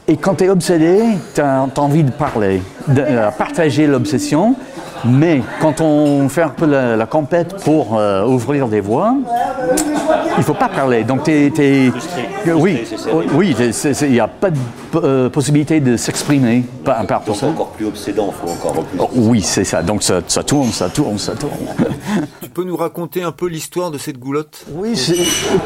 Et 0.09 0.17
quand 0.17 0.35
tu 0.35 0.45
es 0.45 0.49
obsédé, 0.49 1.01
tu 1.35 1.41
as, 1.41 1.67
envie 1.77 2.05
de 2.05 2.11
parler, 2.11 2.63
de 2.89 3.01
euh, 3.01 3.31
partager 3.31 3.87
l'obsession. 3.87 4.57
Mais 5.05 5.43
quand 5.61 5.81
on 5.81 6.29
fait 6.29 6.43
un 6.43 6.49
peu 6.49 6.67
la, 6.67 6.97
la 6.97 7.07
compète 7.07 7.57
pour 7.65 7.99
euh, 7.99 8.25
ouvrir 8.25 8.69
des 8.69 8.81
voies, 8.81 9.15
il 10.39 10.45
faut 10.45 10.55
pas 10.55 10.69
parler. 10.69 11.03
Donc, 11.03 11.25
tu 11.25 11.33
es. 11.33 11.93
Oui, 12.55 12.81
c'est 12.87 13.13
oui, 13.35 13.55
c'est- 13.57 13.73
c'est- 13.73 13.95
c'est- 13.95 14.07
il 14.07 14.13
n'y 14.13 14.21
a 14.21 14.29
pas 14.29 14.51
de 14.51 14.57
euh, 14.97 15.29
possibilité 15.29 15.81
de 15.81 15.97
s'exprimer 15.97 16.65
par, 16.85 17.05
ça. 17.35 17.47
encore 17.47 17.69
plus 17.71 17.87
obsédant, 17.87 18.33
il 18.33 18.47
faut 18.49 18.53
encore 18.69 18.85
plus. 18.85 18.99
Oh, 19.01 19.09
oui, 19.15 19.43
c'est 19.43 19.65
ça. 19.65 19.83
Donc, 19.83 20.03
ça, 20.03 20.21
ça 20.29 20.43
tourne, 20.43 20.71
ça 20.71 20.89
tourne, 20.89 21.19
ça 21.19 21.33
tourne. 21.35 21.53
Tu 22.43 22.49
peux 22.51 22.65
nous 22.65 22.77
raconter 22.77 23.23
un 23.23 23.33
peu 23.33 23.47
l'histoire 23.49 23.91
de 23.91 23.99
cette 23.99 24.19
goulotte? 24.19 24.65
Oui, 24.75 24.97
c'est 24.97 25.17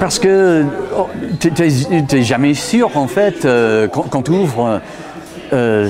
parce 0.01 0.19
que 0.19 0.65
oh, 0.97 1.09
tu 1.41 1.51
n'es 1.51 2.23
jamais 2.23 2.55
sûr, 2.55 2.97
en 2.97 3.07
fait, 3.09 3.45
euh, 3.45 3.87
quand, 3.89 4.03
quand 4.09 4.23
tu 4.23 4.31
ouvres. 4.33 4.81
euh, 5.53 5.89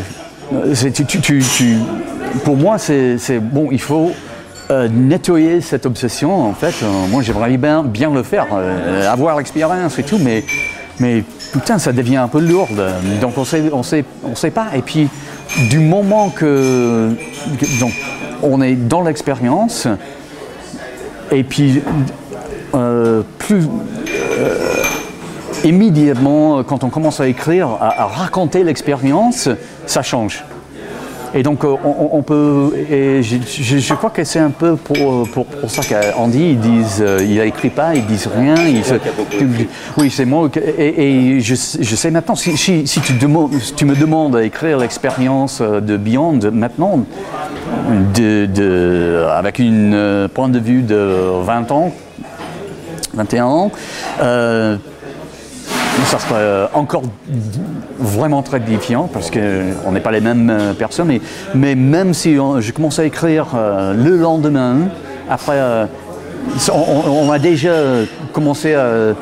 c'est- 0.74 0.90
tu- 0.92 1.04
tu- 1.06 1.20
tu- 1.20 1.42
tu- 1.56 1.78
pour 2.44 2.56
moi, 2.56 2.78
c'est 2.78 3.38
bon, 3.40 3.68
il 3.70 3.80
faut 3.80 4.12
euh, 4.70 4.88
nettoyer 4.88 5.60
cette 5.60 5.86
obsession, 5.86 6.48
en 6.48 6.52
fait. 6.52 6.74
Euh, 6.82 7.06
moi, 7.08 7.22
j'aimerais 7.22 7.56
bien, 7.56 7.84
bien 7.84 8.12
le 8.12 8.24
faire, 8.24 8.46
euh, 8.52 9.08
avoir 9.08 9.36
l'expérience 9.36 9.96
et 9.98 10.02
tout, 10.02 10.18
mais, 10.18 11.22
putain, 11.52 11.78
ça 11.78 11.92
devient 11.92 12.16
un 12.16 12.26
peu 12.26 12.40
lourd. 12.40 12.68
Donc, 13.20 13.38
on 13.38 13.44
sait, 13.44 13.62
on 13.72 14.34
sait, 14.34 14.50
pas. 14.50 14.68
Et 14.74 14.82
puis, 14.82 15.08
du 15.70 15.78
moment 15.78 16.30
que, 16.30 17.10
donc, 17.78 17.92
on 18.42 18.60
est 18.60 18.74
dans 18.74 19.02
l'expérience, 19.02 19.86
et 21.30 21.44
puis, 21.44 21.80
plus 23.38 23.68
immédiatement, 25.64 26.64
quand 26.64 26.82
on 26.82 26.90
commence 26.90 27.20
à 27.20 27.28
écrire, 27.28 27.68
à 27.80 28.06
raconter 28.06 28.64
l'expérience, 28.64 29.48
ça 29.86 30.02
change. 30.02 30.44
Et 31.36 31.42
donc, 31.42 31.64
euh, 31.64 31.74
on, 31.84 32.22
peut. 32.22 32.72
Et 32.90 33.22
je, 33.22 33.94
crois 33.94 34.08
que 34.08 34.24
c'est 34.24 34.38
un 34.38 34.50
peu 34.50 34.76
pour, 34.76 35.28
pour 35.28 35.46
ça 35.68 35.82
qu'Andy, 35.82 36.50
ils 36.52 36.58
disent. 36.58 37.02
euh, 37.02 37.18
il 37.22 37.38
écrit 37.40 37.68
pas, 37.68 37.94
ils 37.94 38.06
disent 38.06 38.28
rien. 38.34 38.54
Oui, 39.98 40.10
c'est 40.10 40.24
moi. 40.24 40.48
Et, 40.78 41.36
et 41.36 41.40
je, 41.40 41.54
sais- 41.54 42.10
maintenant, 42.10 42.36
si, 42.36 42.54
tu, 42.54 43.84
me 43.84 43.94
demandes 43.94 44.36
à 44.36 44.44
écrire 44.44 44.78
l'expérience 44.78 45.60
euh, 45.60 45.80
de 45.80 45.98
Beyond 45.98 46.38
maintenant, 46.52 47.04
avec 49.36 49.60
euh, 49.60 50.28
point 50.28 50.48
de 50.48 50.58
vue 50.58 50.82
de 50.82 51.42
20 51.44 51.70
ans, 51.70 51.92
21 53.14 53.44
ans, 53.44 53.70
euh, 54.22 54.76
ça 56.06 56.18
serait 56.20 56.34
euh, 56.36 56.66
encore 56.72 57.02
vraiment 57.98 58.42
très 58.42 58.60
défiant 58.60 59.08
parce 59.12 59.30
qu'on 59.30 59.92
n'est 59.92 60.00
pas 60.00 60.12
les 60.12 60.20
mêmes 60.20 60.50
euh, 60.50 60.72
personnes. 60.72 61.18
Mais, 61.54 61.74
même 61.74 62.14
si 62.14 62.34
je 62.36 62.72
commence 62.72 62.98
à 62.98 63.04
écrire 63.04 63.48
euh, 63.54 63.92
le 63.92 64.16
lendemain, 64.16 64.76
après, 65.28 65.56
euh, 65.56 65.86
on, 66.72 67.30
a 67.30 67.38
déjà 67.38 67.74
commencé 68.32 68.74
à, 68.74 69.14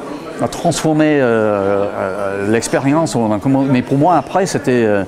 transformer 0.50 1.21
euh, 1.21 1.87
euh, 1.87 2.50
l'expérience. 2.53 3.17
Mais 3.71 3.83
pour 3.83 3.97
moi, 3.97 4.17
après, 4.17 4.47
c'était. 4.47 4.85
euh, 4.85 5.05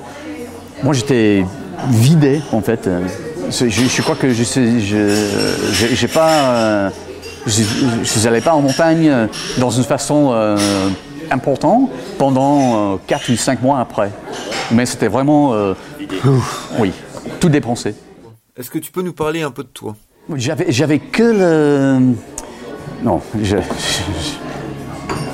moi, 0.83 0.93
j'étais 0.93 1.45
vidé, 1.89 2.41
en 2.51 2.61
fait. 2.61 2.87
Euh, 2.87 3.01
Je, 3.51 4.01
crois 4.01 4.15
que 4.15 4.29
je 4.33 4.43
j'ai 5.93 6.07
pas. 6.07 6.29
euh, 6.29 6.89
je 7.45 7.61
ne 7.61 8.27
allais 8.27 8.41
pas 8.41 8.53
en 8.53 8.61
montagne 8.61 9.07
euh, 9.09 9.27
dans 9.57 9.69
une 9.69 9.83
façon 9.83 10.33
euh, 11.31 11.33
importante 11.33 11.89
pendant 12.17 12.97
4 13.07 13.31
ou 13.31 13.35
5 13.35 13.61
mois 13.61 13.79
après. 13.79 14.11
Mais 14.71 14.85
c'était 14.85 15.07
vraiment. 15.07 15.53
euh, 15.53 15.73
ouf, 16.25 16.69
oui, 16.79 16.91
tout 17.39 17.49
dépensé. 17.49 17.95
Est-ce 18.57 18.69
que 18.69 18.79
tu 18.79 18.91
peux 18.91 19.01
nous 19.01 19.13
parler 19.13 19.41
un 19.41 19.51
peu 19.51 19.63
de 19.63 19.69
toi? 19.69 19.95
J'avais, 20.35 20.71
j'avais 20.71 20.99
que 20.99 21.23
le. 21.23 21.99
Non, 23.03 23.21
je. 23.41 23.57
je- 23.57 23.61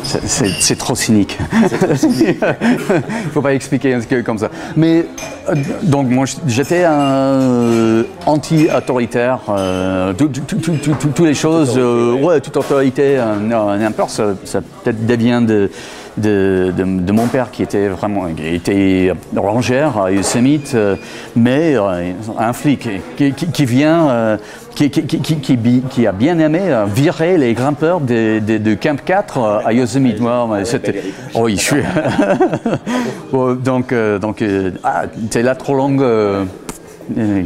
c'est, 0.03 0.77
trop 0.77 0.96
cynique. 0.96 1.38
Il 1.53 2.36
faut 3.34 3.42
pas 3.42 3.53
expliquer 3.53 3.94
que 4.06 4.22
comme 4.22 4.38
ça. 4.38 4.50
Mais 4.75 5.06
euh, 5.50 5.56
donc 5.84 6.10
moi 6.10 6.25
j'étais 6.48 6.84
un 6.84 6.94
euh, 6.94 8.03
anti-autoritaire. 8.25 9.39
euh, 9.50 10.13
tout- 10.13 10.27
tout- 10.27 10.42
tout- 10.42 10.58
tout- 10.58 10.72
tout- 10.77 10.96
tout- 11.00 11.08
toutes 11.13 11.25
les 11.25 11.34
choses, 11.34 11.75
euh, 11.77 12.13
ouais, 12.13 12.39
toute 12.42 12.58
autorité, 12.58 13.18
euh, 13.18 13.36
non, 13.39 13.75
n'importe, 13.77 14.12
ça, 14.12 14.34
ça 14.44 14.60
peut-être 14.62 15.06
devient 15.06 15.42
de, 15.46 15.70
de, 16.17 16.72
de- 16.77 17.01
de 17.01 17.12
mon 17.12 17.27
père 17.27 17.50
qui 17.51 17.63
était 17.63 17.88
vraiment, 17.88 18.25
qui 18.36 18.46
était 18.55 19.13
rangère, 19.36 19.98
euh, 20.05 20.12
yosemite, 20.12 20.74
euh, 20.75 20.96
mais 21.36 21.75
euh, 21.75 22.12
un 22.38 22.53
flic 22.53 22.88
qui, 23.17 23.34
qui- 23.34 23.48
qui 23.48 23.65
vient, 23.65 24.38
qui, 24.75 24.89
qui- 24.89 26.08
a 26.08 26.12
bien 26.12 26.38
aimé 26.39 26.62
virer 26.93 27.38
les 27.38 27.53
grimpeurs 27.53 28.00
de, 28.00 28.74
Camp 28.75 29.00
4 29.03 29.38
euh, 29.38 29.60
à 29.65 29.74
Yosemite. 29.74 30.17
C'était, 30.65 31.01
oh 31.34 31.41
oui, 31.46 31.55
je 31.58 31.62
suis. 31.62 31.82
Bon, 33.32 33.53
donc, 33.55 33.93
donc, 34.22 34.43
ah, 34.84 35.03
t'es 35.32 35.41
là 35.41 35.55
trop 35.55 35.75
longue. 35.75 36.03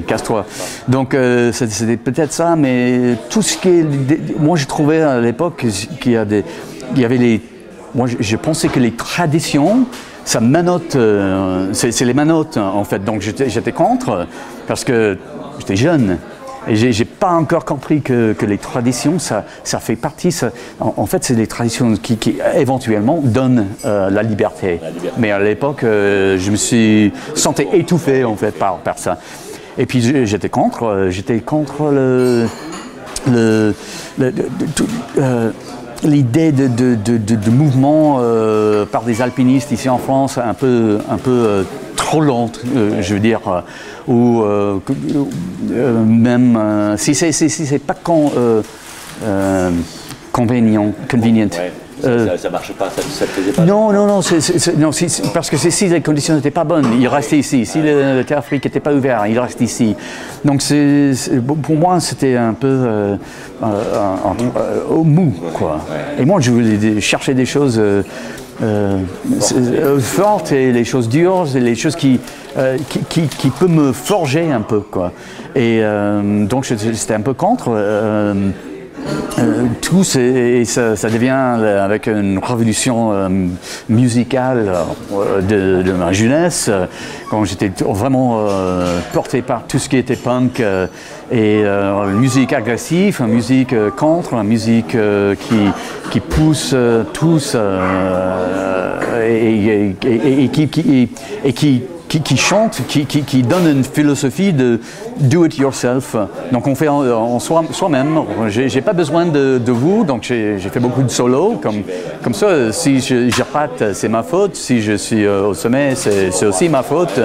Casse-toi. 0.05 0.45
Donc 0.87 1.13
euh, 1.15 1.51
c'était 1.51 1.97
peut-être 1.97 2.31
ça, 2.31 2.55
mais 2.55 3.15
tout 3.29 3.41
ce 3.41 3.57
qui 3.57 3.69
est, 3.69 3.85
moi 4.39 4.55
j'ai 4.55 4.67
trouvé 4.67 5.01
à 5.01 5.19
l'époque 5.19 5.65
qu'il 5.99 6.11
y 6.11 6.15
a 6.15 6.25
des, 6.25 6.43
il 6.95 7.01
y 7.01 7.05
avait 7.05 7.17
les, 7.17 7.41
moi 7.97 8.07
je, 8.19 8.35
pensais 8.37 8.67
que 8.69 8.79
les 8.79 8.91
traditions, 8.91 9.85
ça 10.23 10.39
manote, 10.39 10.95
euh, 10.95 11.73
c'est 11.73 12.05
les 12.05 12.13
manotes 12.13 12.57
en 12.57 12.83
fait. 12.83 13.03
Donc 13.03 13.21
j'étais 13.21 13.71
contre 13.71 14.27
parce 14.67 14.83
que 14.85 15.17
j'étais 15.59 15.75
jeune. 15.75 16.17
Et 16.69 16.75
j'ai 16.75 17.05
pas 17.05 17.31
encore 17.31 17.63
compris 17.63 18.01
que, 18.01 18.33
que 18.33 18.45
les 18.45 18.57
traditions, 18.57 19.19
ça, 19.19 19.45
ça 19.63 19.79
fait 19.79 19.95
partie. 19.95 20.33
ça- 20.33 20.51
en, 20.81 20.95
en 20.97 21.05
fait, 21.05 21.23
c'est 21.23 21.33
les 21.33 21.47
traditions 21.47 21.93
qui, 21.95 22.17
qui 22.17 22.35
éventuellement 22.55 23.21
donnent 23.23 23.67
euh, 23.85 24.09
la, 24.09 24.21
liberté. 24.21 24.73
liberté. 24.93 25.09
Mais 25.17 25.31
à 25.31 25.39
l'époque, 25.39 25.85
euh, 25.85 26.37
je 26.37 26.51
me 26.51 26.57
suis 26.57 27.13
senti 27.35 27.65
étouffé 27.71 28.25
en 28.25 28.35
fait 28.35 28.51
par, 28.51 28.79
par 28.79 28.97
ça. 28.99 29.17
Et 29.77 29.85
puis 29.85 30.01
j'étais 30.25 30.49
contre. 30.49 31.07
J'étais 31.09 31.39
contre 31.39 31.89
le, 31.89 32.47
le, 33.31 33.73
le- 34.19 34.33
tout, 34.75 34.87
euh, 35.19 35.51
l'idée 36.03 36.51
de, 36.51 36.67
de, 36.67 36.95
de, 36.95 37.17
de- 37.17 37.35
mouvement 37.49 38.17
euh, 38.19 38.85
par 38.85 39.03
des 39.03 39.21
alpinistes 39.21 39.71
ici 39.71 39.89
en 39.89 39.97
France 39.97 40.37
un 40.37 40.53
peu, 40.53 40.99
un 41.09 41.17
peu 41.17 41.31
euh, 41.31 41.63
trop 41.95 42.21
lente, 42.21 42.61
euh, 42.75 43.01
je 43.01 43.13
veux 43.15 43.19
dire, 43.19 43.41
euh, 43.47 43.61
ou 44.07 44.41
euh, 44.43 44.79
euh, 45.71 46.03
même 46.05 46.55
si 46.97 47.15
c'est 47.15 47.31
si, 47.31 47.49
pas 47.79 47.93
euh, 49.25 49.71
convenient, 50.47 50.93
convenient. 51.09 51.49
Ouais. 51.57 51.71
Euh, 52.05 52.27
Ça, 52.27 52.37
ça 52.37 52.49
marche 52.51 52.71
pas, 52.73 52.91
ça, 52.95 53.01
ça 53.01 53.25
te 53.25 53.31
faisait 53.31 53.51
pas. 53.53 53.63
non, 53.65 53.91
non, 53.91 54.05
non, 54.05 54.21
si- 54.21 55.21
parce 55.33 55.49
que 55.49 55.57
si 55.57 55.87
les 55.87 56.01
conditions 56.01 56.35
n'étaient 56.35 56.51
pas 56.51 56.63
bonnes, 56.63 56.85
il 56.99 57.07
restait 57.07 57.39
ici. 57.39 57.65
Si 57.65 57.81
le, 57.81 58.17
le 58.17 58.23
Terre 58.23 58.37
Afrique 58.37 58.63
n'était 58.65 58.79
pas 58.79 58.93
ouvert, 58.93 59.25
il 59.25 59.39
reste 59.39 59.61
ici. 59.61 59.95
Donc 60.45 60.61
pour 61.63 61.75
moi, 61.75 61.99
c'était 61.99 62.35
un 62.35 62.53
peu 62.53 62.67
euh, 62.67 63.15
euh, 63.63 63.65
euh, 63.65 64.95
au 64.95 65.03
mou, 65.03 65.33
quoi. 65.55 65.79
Et 66.19 66.25
moi, 66.25 66.39
je 66.39 66.51
voulais 66.51 67.01
chercher 67.01 67.33
des 67.33 67.45
choses 67.47 67.79
euh, 67.79 68.03
euh, 68.61 68.99
euh, 69.55 69.99
fortes 69.99 70.51
et 70.51 70.71
les 70.71 70.85
choses 70.85 71.09
dures, 71.09 71.47
les 71.55 71.73
choses 71.73 71.95
qui, 71.95 72.19
euh, 72.59 72.77
qui, 72.89 72.99
qui, 73.09 73.21
qui 73.27 73.49
peuvent 73.49 73.71
me 73.71 73.91
forger 73.91 74.51
un 74.51 74.61
peu, 74.61 74.81
quoi. 74.81 75.13
Et 75.55 75.81
donc 76.47 76.63
j'étais 76.63 77.15
un 77.15 77.21
peu 77.21 77.33
contre. 77.33 77.71
Euh, 79.39 79.65
c'est- 80.03 80.21
et 80.21 80.65
ça, 80.65 80.95
devient 81.09 81.55
euh, 81.59 81.83
avec 81.83 82.07
une 82.07 82.39
révolution 82.39 83.11
euh, 83.13 83.29
musicale 83.89 84.71
de, 85.49 85.91
ma 85.93 86.11
jeunesse, 86.11 86.69
quand 87.29 87.43
j'étais 87.45 87.71
vraiment 87.83 88.45
porté 89.13 89.41
par 89.41 89.65
tout 89.67 89.79
ce 89.79 89.89
qui 89.89 89.97
était 89.97 90.15
punk 90.15 90.61
et 91.31 91.63
musique 92.13 92.53
agressive, 92.53 93.21
musique 93.27 93.75
contre, 93.95 94.35
musique 94.43 94.95
qui, 96.09 96.19
pousse 96.19 96.75
tous 97.13 97.55
et 99.25 99.95
qui 101.53 101.83
qui, 102.07 102.37
chante, 102.37 102.81
qui, 102.87 103.43
donne 103.43 103.67
une 103.67 103.83
philosophie 103.83 104.53
de 104.53 104.79
do 105.19 105.45
it 105.45 105.57
yourself. 105.57 106.15
Donc 106.51 106.67
on 106.67 106.75
fait 106.75 106.87
en, 106.87 107.39
soi- 107.39 107.65
soi-même. 107.71 108.19
j'ai, 108.47 108.81
pas 108.81 108.93
besoin 108.93 109.25
de, 109.25 109.61
vous, 109.71 110.03
donc 110.03 110.23
j'ai, 110.23 110.57
fait 110.59 110.79
beaucoup 110.79 111.03
de 111.03 111.09
solo. 111.09 111.59
Comme, 111.61 111.83
comme 112.23 112.33
ça, 112.33 112.71
si 112.71 112.99
je, 112.99 113.29
je 113.29 113.43
rate, 113.53 113.93
c'est 113.93 114.09
ma 114.09 114.23
faute. 114.23 114.55
Si 114.55 114.81
je 114.81 114.93
suis 114.93 115.25
euh, 115.25 115.47
au 115.47 115.53
sommet, 115.53 115.95
c'est 115.95 116.45
aussi 116.45 116.69
ma 116.69 116.83
faute. 116.83 117.19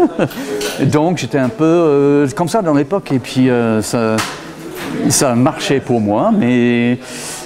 donc 0.84 1.18
j'étais 1.18 1.38
un 1.38 1.48
peu 1.48 1.64
euh, 1.64 2.28
comme 2.34 2.48
ça 2.48 2.62
dans 2.62 2.74
l'époque, 2.74 3.12
et 3.12 3.18
puis 3.18 3.50
euh, 3.50 3.82
ça, 3.82 4.16
ça 5.08 5.34
marchait 5.34 5.80
pour 5.80 6.00
moi, 6.00 6.30
mais 6.36 6.98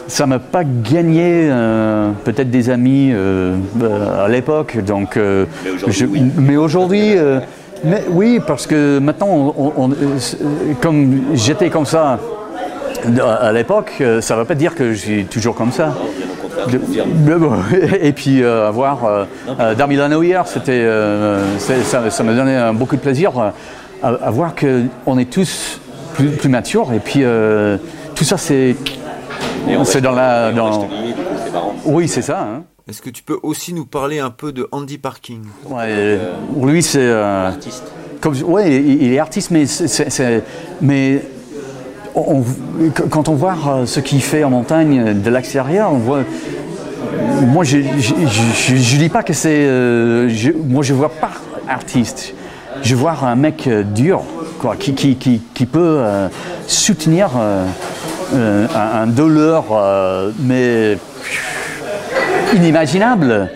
ça 0.09 0.27
m'a 0.27 0.39
pas 0.39 0.63
gagné 0.65 1.49
euh, 1.51 2.11
peut-être 2.25 2.51
des 2.51 2.71
amis 2.71 3.11
euh, 3.13 3.57
euh, 3.83 4.25
à 4.25 4.29
l'époque. 4.29 4.77
Donc, 4.85 5.17
euh, 5.17 5.47
Mais 5.65 5.71
aujourd'hui, 5.71 6.07
oui. 6.11 6.23
mais 6.37 6.57
aujourd'hui, 6.57 7.15
mais 7.85 8.03
oui, 8.11 8.41
parce 8.47 8.67
que 8.67 8.99
maintenant, 8.99 9.55
on- 9.57 9.91
comme 10.81 11.21
j'étais 11.35 11.71
comme 11.71 11.87
ça 11.87 12.19
à 13.41 13.53
l'époque, 13.53 14.03
ça 14.21 14.35
ne 14.35 14.41
veut 14.41 14.47
pas 14.47 14.55
dire 14.55 14.75
que 14.75 14.93
je 14.93 14.99
suis 14.99 15.25
toujours 15.25 15.55
comme 15.55 15.73
ça. 15.73 15.95
De- 16.71 16.81
et 18.01 18.13
puis 18.13 18.43
euh, 18.43 18.69
avoir 18.69 19.05
euh, 19.05 19.25
euh, 19.59 19.75
Darmilano 19.75 20.23
hier, 20.23 20.47
c'était, 20.47 20.87
ça, 21.59 22.09
ça 22.11 22.23
m'a 22.23 22.35
donné 22.35 22.71
beaucoup 22.75 22.95
de 22.97 23.01
plaisir 23.01 23.33
à, 24.03 24.09
à 24.09 24.31
voir 24.31 24.55
qu'on 24.55 25.19
est 25.19 25.31
tous 25.31 25.81
plus, 26.15 26.29
plus 26.29 26.49
matures 26.49 26.93
et 26.95 27.01
puis 27.01 27.25
tout 28.15 28.25
ça 28.25 28.37
c'est, 28.37 28.77
c'est 29.67 29.77
reste- 29.77 29.97
dans 30.01 30.13
la... 30.13 30.51
on 30.53 30.57
dans- 30.57 30.81
c'est. 30.81 30.89
Oui, 31.85 32.09
c'est 32.09 32.23
ça. 32.23 32.41
hein. 32.43 32.63
Est-ce 32.89 33.01
que 33.03 33.11
tu 33.11 33.23
peux 33.23 33.39
aussi 33.43 33.73
nous 33.73 33.85
parler 33.87 34.19
un 34.19 34.31
peu 34.31 34.53
de 34.53 34.69
Andy 34.73 34.99
Parking 34.99 35.43
Ouais, 35.69 36.19
lui 36.63 36.83
c'est... 36.83 36.99
euh, 37.01 37.49
Artiste. 37.49 37.85
Comme, 38.21 38.35
ouais, 38.45 38.77
il 38.83 39.13
est 39.13 39.19
artiste, 39.19 39.51
mais, 39.51 39.67
c'est- 39.67 39.89
c'est- 39.89 40.11
c'est- 40.11 40.43
mais 40.81 41.23
on- 42.15 42.43
on- 42.43 42.91
quand 43.09 43.29
on 43.29 43.35
voit 43.35 43.57
euh, 43.69 43.87
ce 43.87 44.01
qu'il 44.01 44.23
fait 44.23 44.45
en 44.45 44.51
montagne 44.51 45.21
de 45.21 45.31
l'extérieur, 45.31 45.93
on 45.93 45.99
voit. 45.99 46.21
Moi, 47.43 47.65
je 47.65 47.79
ne 47.79 48.99
dis 48.99 49.09
pas 49.09 49.23
que 49.23 49.33
c'est. 49.33 49.49
euh, 49.67 50.29
je- 50.29 50.53
moi, 50.53 50.83
je 50.83 50.95
vois 50.95 51.09
pas 51.09 51.31
artiste. 51.69 52.35
Je 52.83 52.95
vois 52.95 53.17
un 53.23 53.35
mec 53.37 53.67
euh, 53.67 53.83
dur, 53.83 54.23
quoi, 54.61 54.77
qui, 54.77 54.95
qui, 54.95 55.17
qui, 55.17 55.41
qui 55.55 55.67
peut 55.67 55.81
euh, 56.01 56.29
soutenir 56.67 57.31
euh, 58.33 58.67
euh, 58.67 59.03
un, 59.03 59.07
douleur, 59.07 59.65
euh, 59.73 60.31
mais 60.39 60.99
inimaginable. 62.55 63.51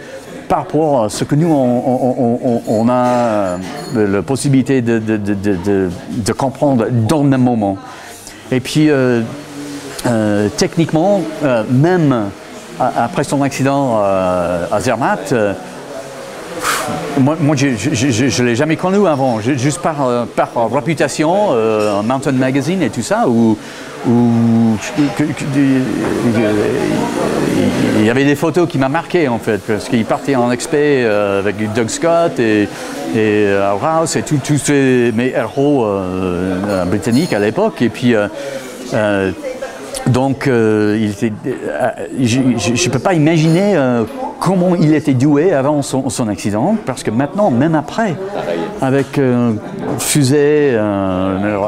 par 0.48 0.58
rapport 0.58 1.04
à 1.04 1.08
ce 1.08 1.24
que 1.24 1.34
nous, 1.34 1.48
on, 1.48 2.88
a 2.88 3.58
la 3.94 4.22
possibilité 4.22 4.80
de, 4.80 5.90
comprendre 6.36 6.86
dans 6.90 7.24
le 7.24 7.36
moment. 7.36 7.76
Et 8.52 8.60
puis, 8.60 8.88
techniquement, 10.56 11.20
même 11.68 12.30
après 12.78 13.24
son 13.24 13.42
accident 13.42 13.98
à 13.98 14.78
Zermatt, 14.80 15.34
moi, 17.18 17.56
je 17.56 18.42
ne 18.42 18.46
l'ai 18.46 18.54
jamais 18.54 18.76
connu 18.76 19.06
avant, 19.06 19.40
juste 19.40 19.80
par, 19.80 20.06
euh, 20.06 20.24
par 20.24 20.50
réputation, 20.72 21.48
euh, 21.50 22.02
Mountain 22.02 22.32
Magazine 22.32 22.82
et 22.82 22.90
tout 22.90 23.02
ça, 23.02 23.24
où, 23.28 23.56
il 27.98 28.04
y 28.04 28.10
avait 28.10 28.24
des 28.24 28.36
photos 28.36 28.68
qui 28.68 28.78
m'ont 28.78 28.88
marqué 28.88 29.28
en 29.28 29.38
fait, 29.38 29.58
parce 29.66 29.88
qu'il 29.88 30.04
partait 30.04 30.36
en 30.36 30.50
expé 30.52 31.02
euh, 31.04 31.40
avec 31.40 31.56
Doug 31.72 31.88
Scott 31.88 32.38
et, 32.38 32.68
et 33.16 33.48
Rouse 33.80 34.16
et 34.16 34.22
tous 34.22 34.70
mes 35.14 35.32
héros 35.34 35.86
britanniques 36.86 37.32
à 37.32 37.38
l'époque. 37.38 37.82
Et 37.82 37.88
puis 37.88 38.14
donc, 40.06 40.46
euh, 40.46 40.96
euh, 41.22 41.90
je 42.20 42.40
ne 42.40 42.90
peux 42.92 42.98
pas 42.98 43.14
imaginer 43.14 43.76
euh, 43.76 44.04
comment 44.38 44.76
il 44.76 44.94
était 44.94 45.14
doué 45.14 45.52
avant 45.52 45.82
son, 45.82 46.28
accident, 46.28 46.76
parce 46.86 47.02
que 47.02 47.10
maintenant, 47.10 47.50
même 47.50 47.74
après, 47.74 48.14
avec 48.80 49.20
fusée, 49.98 50.78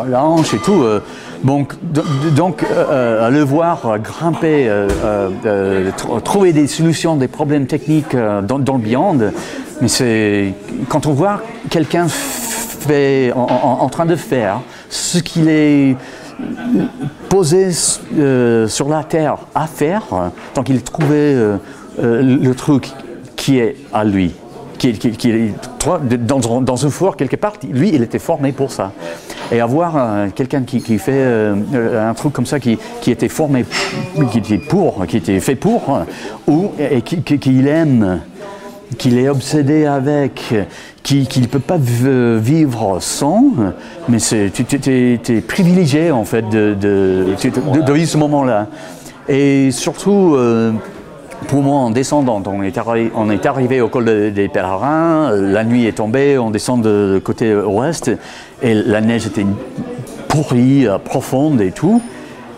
lance 0.09 0.55
et 0.55 0.59
tout, 0.59 0.85
donc, 1.45 1.75
donc 2.35 2.65
à 2.65 3.31
le 3.31 3.43
voir 3.43 3.99
grimper, 4.01 4.71
trouver 6.25 6.53
des 6.53 6.67
solutions, 6.67 7.17
des 7.17 7.29
problèmes 7.29 7.67
techniques 7.67 8.17
dans, 8.17 8.59
le 8.59 8.79
Beyond, 8.79 9.33
mais 9.81 9.89
c'est 9.89 10.55
quand 10.89 11.07
on 11.07 11.13
voit 11.13 11.43
quelqu'un 11.71 12.09
en, 13.35 13.79
en, 13.81 13.89
train 13.89 14.07
de 14.07 14.17
faire 14.17 14.61
ce 14.89 15.19
qu'il 15.19 15.49
est 15.49 15.97
posé 17.29 17.71
euh, 18.17 18.69
sur 18.69 18.89
la 18.89 19.05
terre 19.05 19.37
à 19.55 19.67
faire, 19.67 20.05
tant 20.55 20.63
qu'il 20.63 20.83
trouvait 20.83 21.35
euh, 21.35 21.57
euh, 21.99 22.23
le 22.23 22.55
truc 22.55 22.91
qui 23.37 23.59
est 23.59 23.77
à 23.93 24.05
lui, 24.05 24.35
qui, 24.79 24.89
est 24.89 25.55
dans, 26.19 26.87
un 26.87 26.91
four 26.91 27.17
quelque 27.17 27.37
part, 27.37 27.55
lui, 27.71 27.91
il 27.93 28.03
était 28.03 28.19
formé 28.19 28.53
pour 28.53 28.71
ça. 28.71 28.93
Et 29.51 29.61
avoir 29.61 30.29
quelqu'un 30.35 30.63
qui, 30.63 30.99
fait 30.99 31.25
un 31.25 32.15
truc 32.15 32.33
comme 32.33 32.47
ça, 32.47 32.61
qui, 32.61 32.79
était 33.07 33.29
formé, 33.29 33.65
qui 34.31 34.39
était 34.39 34.59
pour, 34.59 35.07
qui 35.07 35.17
était 35.17 35.41
fait 35.41 35.57
pour, 35.57 36.01
ou 36.47 36.73
et 36.79 37.03
qu'il 37.03 37.67
aime 37.67 38.21
qu'il 38.97 39.19
est 39.19 39.29
obsédé 39.29 39.85
avec, 39.85 40.55
qu'il 41.03 41.43
ne 41.43 41.47
peut 41.47 41.59
pas 41.59 41.79
vivre 41.79 42.99
sans, 43.01 43.53
mais 44.09 44.19
tu 44.19 44.41
es, 44.91 45.41
privilégié 45.41 46.11
en 46.11 46.25
fait 46.25 46.49
de, 46.49 46.75
de, 46.75 47.93
vivre 47.93 48.09
ce 48.09 48.17
moment-là. 48.19 48.69
Et 49.29 49.71
surtout, 49.73 50.35
euh, 50.35 50.73
pour 51.47 51.63
moi, 51.63 51.77
en 51.77 51.91
descendant, 51.91 52.43
on 52.47 52.63
est, 52.63 53.47
arrivé, 53.47 53.81
au 53.81 53.89
col 53.89 54.33
des 54.33 54.49
pèlerins, 54.49 55.31
la 55.33 55.65
nuit 55.65 55.87
est 55.87 55.93
tombée, 55.93 56.37
on 56.37 56.51
descend 56.51 56.83
de 56.83 57.21
côté 57.25 57.55
ouest, 57.55 58.11
et 58.63 58.75
la 58.75 59.01
neige 59.01 59.27
était 59.27 59.47
pourrie, 60.29 60.87
profonde 61.05 61.61
et 61.61 61.71
tout. 61.71 62.03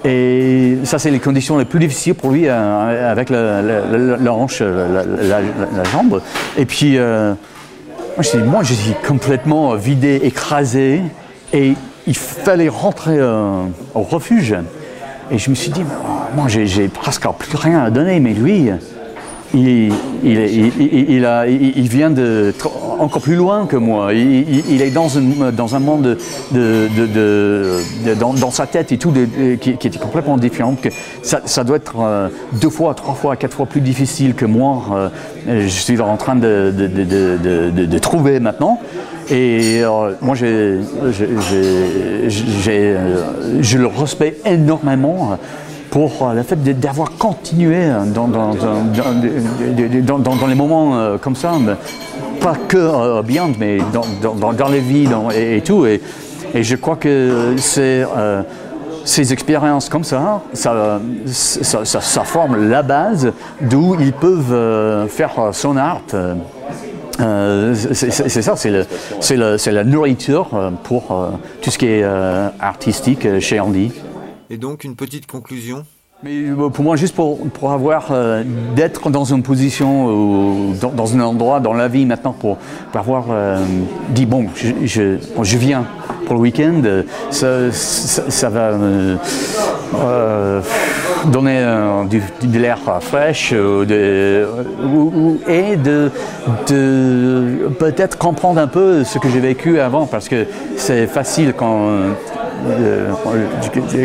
Et 0.04 0.78
ça, 0.84 0.98
c'est 0.98 1.10
les 1.10 1.18
conditions 1.18 1.58
les 1.58 1.64
plus 1.64 1.78
difficiles 1.78 2.14
pour 2.14 2.30
lui 2.30 2.48
euh, 2.48 3.10
avec 3.10 3.28
la, 3.28 4.32
hanche, 4.32 4.60
la, 4.60 5.84
jambe. 5.92 6.22
Et 6.56 6.64
puis, 6.64 6.96
euh, 6.96 7.34
moi, 8.46 8.62
je 8.62 8.72
suis 8.72 8.94
complètement 9.06 9.74
vidé, 9.74 10.20
écrasé. 10.22 11.02
Et 11.52 11.74
il 12.06 12.16
fallait 12.16 12.68
rentrer 12.68 13.18
euh, 13.18 13.64
au 13.94 14.02
refuge. 14.02 14.54
Et 15.30 15.38
je 15.38 15.50
me 15.50 15.54
suis 15.54 15.70
dit, 15.70 15.82
moi, 16.34 16.46
j'ai 16.48 16.88
presque 16.88 17.26
plus 17.38 17.56
rien 17.56 17.84
à 17.84 17.90
donner, 17.90 18.18
mais 18.20 18.34
lui, 18.34 18.70
il, 19.54 19.92
il, 20.22 21.24
a, 21.24 21.46
il, 21.46 21.88
vient 21.88 22.10
de 22.10 22.54
encore 22.98 23.22
plus 23.22 23.36
loin 23.36 23.66
que 23.66 23.76
moi. 23.76 24.12
Il, 24.12 24.82
est 24.82 24.90
dans, 24.90 25.08
dans 25.52 25.74
un 25.74 25.78
monde 25.78 26.18
de, 26.52 26.88
de, 26.88 28.14
dans, 28.14 28.50
sa 28.50 28.66
tête 28.66 28.92
et 28.92 28.98
tout 28.98 29.12
qui, 29.60 29.70
était 29.70 29.98
complètement 29.98 30.36
différent. 30.36 30.76
Ça, 31.22 31.64
doit 31.64 31.76
être 31.76 31.94
euh, 32.00 32.28
deux 32.60 32.70
fois, 32.70 32.94
trois 32.94 33.14
fois, 33.14 33.36
quatre 33.36 33.54
fois 33.54 33.66
plus 33.66 33.80
difficile 33.80 34.34
que 34.34 34.44
moi. 34.44 35.10
Euh, 35.48 35.62
je 35.62 35.68
suis 35.68 36.00
en 36.00 36.16
train 36.16 36.36
de 36.36 37.98
trouver 37.98 38.40
maintenant. 38.40 38.80
Et 39.30 39.82
euh, 39.82 40.12
moi, 40.20 40.34
j'ai, 40.34 40.78
je 43.60 43.78
le 43.78 43.86
respecte 43.86 44.46
énormément 44.46 45.38
pour 45.90 46.10
euh, 46.22 46.34
le 46.34 46.42
fait 46.42 46.56
d'avoir 46.78 47.12
continué 47.18 47.88
dans, 48.14 48.28
les 50.48 50.54
moments 50.54 50.96
euh, 50.96 51.18
comme 51.18 51.36
ça, 51.36 51.52
pas 52.40 52.54
que 52.68 52.76
euh, 52.76 53.22
Beyond, 53.22 53.52
mais 53.58 53.78
dans, 53.92 54.68
les 54.68 54.80
vies 54.80 55.08
et, 55.36 55.60
tout. 55.60 55.84
Et, 55.86 56.00
je 56.54 56.76
crois 56.76 56.96
que 56.96 57.54
ces 59.04 59.32
expériences 59.32 59.88
comme 59.88 60.04
ça 60.04 60.42
ça, 60.52 61.00
ça, 61.26 61.84
ça, 61.84 62.20
forme 62.22 62.68
la 62.68 62.82
base 62.82 63.32
d'où 63.60 63.96
ils 64.00 64.12
peuvent 64.12 65.08
faire 65.08 65.50
son 65.52 65.76
art. 65.76 66.02
C'est 67.20 68.42
ça, 68.42 68.54
c'est 68.56 69.72
la 69.72 69.84
nourriture 69.84 70.72
pour 70.84 71.30
tout 71.62 71.70
ce 71.70 71.78
qui 71.78 71.86
est 71.86 72.04
artistique 72.60 73.40
chez 73.40 73.60
Andy. 73.60 73.92
Et 74.50 74.56
donc 74.56 74.82
une 74.84 74.96
petite 74.96 75.26
conclusion? 75.26 75.84
Mais 76.22 76.42
euh, 76.42 76.68
pour 76.68 76.84
moi, 76.84 76.96
juste 76.96 77.14
pour, 77.14 77.38
pour 77.48 77.72
avoir, 77.72 78.08
euh, 78.10 78.42
d'être 78.76 79.08
dans 79.08 79.24
une 79.24 79.42
position, 79.42 80.06
ou 80.06 80.74
dans, 80.78 80.90
dans, 80.90 81.16
un 81.16 81.20
endroit 81.20 81.60
dans 81.60 81.72
la 81.72 81.88
vie 81.88 82.04
maintenant, 82.04 82.32
pour, 82.32 82.58
pour 82.92 83.00
avoir 83.00 83.26
euh, 83.30 83.64
dit, 84.10 84.26
bon, 84.26 84.48
je, 84.54 84.68
je, 84.84 85.16
je, 85.42 85.56
viens 85.56 85.86
pour 86.26 86.34
le 86.34 86.40
week-end, 86.42 86.82
ça, 87.30 87.72
ça, 87.72 88.48
va 88.50 88.72
donner 91.26 91.64
du, 92.08 92.22
de 92.42 92.58
l'air 92.58 92.78
fraîche 93.00 93.52
de, 93.52 94.46
et 95.48 95.76
de, 95.76 96.10
de 96.68 97.68
peut-être 97.78 98.18
comprendre 98.18 98.60
un 98.60 98.66
peu 98.66 99.04
ce 99.04 99.18
que 99.18 99.28
j'ai 99.28 99.40
vécu 99.40 99.80
avant, 99.80 100.06
parce 100.06 100.28
que 100.28 100.46
c'est 100.76 101.06
facile 101.06 101.54
quand 101.56 101.90
euh, 102.66 103.12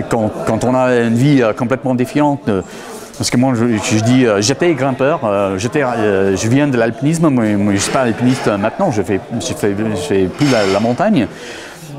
quand, 0.09 0.31
quand, 0.45 0.63
on 0.63 0.75
a 0.75 0.95
une 0.95 1.15
vie 1.15 1.41
euh, 1.41 1.53
complètement 1.53 1.95
défiante, 1.95 2.47
euh, 2.47 2.61
parce 3.17 3.29
que 3.29 3.37
moi, 3.37 3.53
je, 3.53 4.03
dis, 4.03 4.25
j'étais 4.39 4.73
grimpeur, 4.73 5.21
j'étais, 5.57 5.79
je 5.81 6.47
viens 6.49 6.67
de 6.67 6.77
l'alpinisme, 6.77 7.29
mais 7.29 7.53
je 7.53 7.57
ne 7.57 7.77
suis 7.77 7.91
pas 7.91 8.01
alpiniste 8.01 8.47
maintenant, 8.47 8.91
je 8.91 9.01
fais, 9.03 9.21
je 9.39 9.53
fais, 9.53 9.73
je 9.73 10.01
fais 10.01 10.25
plus 10.25 10.47
la, 10.51 10.79
montagne. 10.81 11.25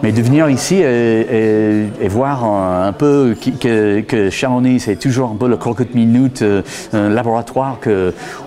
Mais 0.03 0.13
de 0.13 0.23
venir 0.23 0.49
ici 0.49 0.77
et, 0.77 2.09
voir 2.09 2.45
un, 2.45 2.93
peu 2.93 3.35
que, 3.61 4.01
que 4.01 4.31
Chamonix, 4.31 4.81
c'est 4.81 4.97
toujours 4.97 5.31
un 5.31 5.37
peu 5.37 5.49
le 5.49 5.57
croquette 5.57 5.95
minute, 5.95 6.45
un 6.93 7.09
laboratoire 7.09 7.79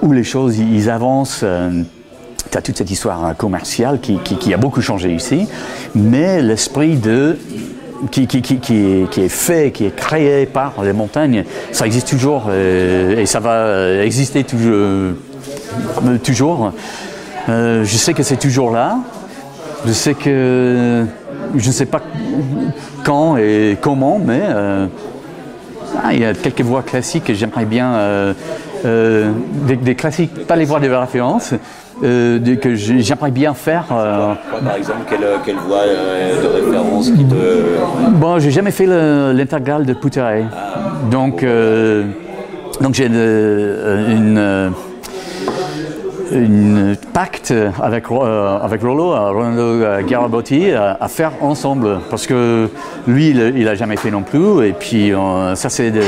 où 0.02 0.12
les 0.12 0.24
choses 0.24 0.58
ils 0.58 0.90
avancent. 0.90 1.44
tu 2.52 2.58
as 2.58 2.62
toute 2.62 2.78
cette 2.78 2.92
histoire 2.92 3.36
commerciale 3.36 4.00
qui, 4.00 4.54
a 4.54 4.58
beaucoup 4.58 4.82
changé 4.82 5.12
ici, 5.12 5.48
mais 5.96 6.42
l'esprit 6.42 6.96
de 6.96 7.38
qui, 8.12 8.24
est, 8.24 9.30
fait, 9.30 9.72
qui 9.72 9.86
est 9.86 9.96
créé 9.96 10.46
par 10.46 10.82
les 10.84 10.94
montagnes, 10.94 11.44
ça 11.72 11.86
existe 11.86 12.10
toujours 12.10 12.46
euh, 12.50 13.18
et, 13.20 13.26
ça 13.26 13.40
va 13.40 14.04
exister 14.04 14.44
toujours. 14.44 14.74
Euh. 14.74 16.72
Euh, 17.48 17.84
je 17.84 17.98
sais 17.98 18.14
que 18.14 18.24
c'est 18.24 18.38
toujours 18.38 18.72
là. 18.72 19.00
Je 19.86 19.92
sais 19.92 20.14
que 20.14 21.06
je 21.56 21.68
ne 21.68 21.74
sais 21.74 21.86
pas 21.86 22.02
quand 23.04 23.38
et 23.38 23.78
comment, 23.82 24.20
mais 24.20 24.42
ah, 26.04 26.14
il 26.14 26.20
y 26.20 26.26
a 26.26 26.34
quelques 26.34 26.62
voix 26.62 26.84
classiques 26.84 27.26
que 27.26 27.34
j'aimerais 27.34 27.66
bien, 27.66 28.34
des, 28.84 29.76
des, 29.76 29.96
classiques, 29.96 30.46
pas 30.46 30.56
les 30.56 30.66
voix 30.66 30.80
de 30.80 30.90
référence, 30.90 31.54
euh, 32.04 32.56
que 32.56 32.76
j'aimerais 32.76 33.32
bien 33.32 33.54
faire. 33.54 33.86
Euh, 33.92 34.34
par 34.64 34.76
exemple, 34.76 35.00
quelle, 35.10 35.26
quelle 35.46 35.56
euh, 35.58 36.42
de 36.42 36.66
référence 36.66 37.12
qui 37.12 37.26
te. 37.26 38.10
Bon, 38.12 38.40
j'ai 38.40 38.52
jamais 38.52 38.72
fait 38.72 38.86
l'intégrale 38.86 39.86
de 39.86 39.94
Pouteré. 39.94 40.46
Donc, 41.12 41.46
donc 42.80 42.94
j'ai 42.94 43.08
une, 43.08 43.16
une, 43.16 44.72
pacte 47.14 47.54
avec, 47.82 48.06
avec 48.62 48.82
Rollo, 48.82 49.10
Rolando 49.10 50.04
Garabotti, 50.08 50.72
à, 50.72 51.08
faire 51.08 51.32
ensemble. 51.42 52.00
Parce 52.10 52.28
que 52.28 52.70
lui, 53.08 53.30
il 53.30 53.66
n'a 53.66 53.76
jamais 53.76 53.98
fait 53.98 54.12
non 54.12 54.24
plus. 54.24 54.66
Et 54.68 54.74
puis, 54.74 55.12
ça, 55.56 55.70
c'est 55.70 55.92
de. 55.92 56.02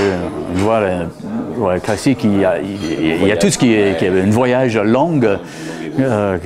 Voilà 0.55 1.05
ouais, 1.57 1.79
classique, 1.79 2.23
il 2.23 2.39
y, 2.39 2.45
a, 2.45 2.59
il 2.59 3.27
y 3.27 3.31
a 3.31 3.37
tout 3.37 3.49
ce 3.49 3.57
qui 3.57 3.73
est, 3.73 3.97
qui 3.97 4.05
est 4.05 4.21
un 4.21 4.29
voyage 4.29 4.77
long 4.77 5.19
euh, 5.99 6.37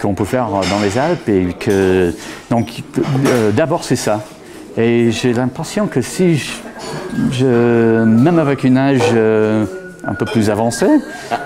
qu'on 0.00 0.14
peut 0.14 0.24
faire 0.24 0.48
dans 0.48 0.80
les 0.82 0.98
Alpes. 0.98 1.28
Et 1.28 1.46
que, 1.58 2.12
donc, 2.50 2.82
euh, 2.98 3.50
d'abord, 3.52 3.84
c'est 3.84 3.96
ça. 3.96 4.20
Et 4.76 5.10
j'ai 5.10 5.32
l'impression 5.32 5.86
que 5.86 6.00
si 6.00 6.36
je, 6.36 6.50
je- 7.32 8.04
même 8.04 8.38
avec 8.38 8.64
une 8.64 8.76
âge 8.78 9.00
euh, 9.14 9.64
un 10.08 10.14
peu 10.14 10.24
plus 10.24 10.50
avancé, 10.50 10.86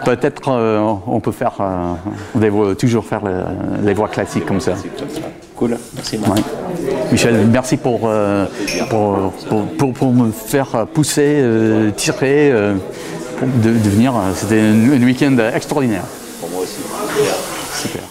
peut-être 0.04 0.48
euh, 0.48 0.80
on 1.06 1.20
peut 1.20 1.32
faire, 1.32 1.54
euh, 1.60 1.94
des 2.34 2.50
toujours 2.76 3.04
faire 3.04 3.20
le- 3.24 3.84
les 3.84 3.94
voies 3.94 4.08
classiques 4.08 4.46
comme 4.46 4.60
ça. 4.60 4.72
Cool. 5.56 5.76
Merci 5.94 6.18
Marc. 6.18 6.36
Ouais. 6.36 6.42
Michel, 7.12 7.46
merci 7.50 7.76
pour, 7.76 8.00
euh, 8.04 8.46
pour, 8.90 9.32
pour, 9.48 9.66
pour- 9.78 9.92
pour 9.92 10.12
me 10.12 10.30
faire 10.30 10.86
pousser, 10.92 11.44
tirer, 11.96 12.52
pour 13.38 13.48
de, 13.48 13.70
de 13.70 13.88
venir. 13.90 14.14
C'était 14.34 14.60
un, 14.60 14.92
un 14.92 15.04
week-end 15.04 15.36
extraordinaire. 15.54 16.04
Pour 16.40 16.50
moi 16.50 16.62
aussi. 16.62 16.78
Super. 17.82 18.02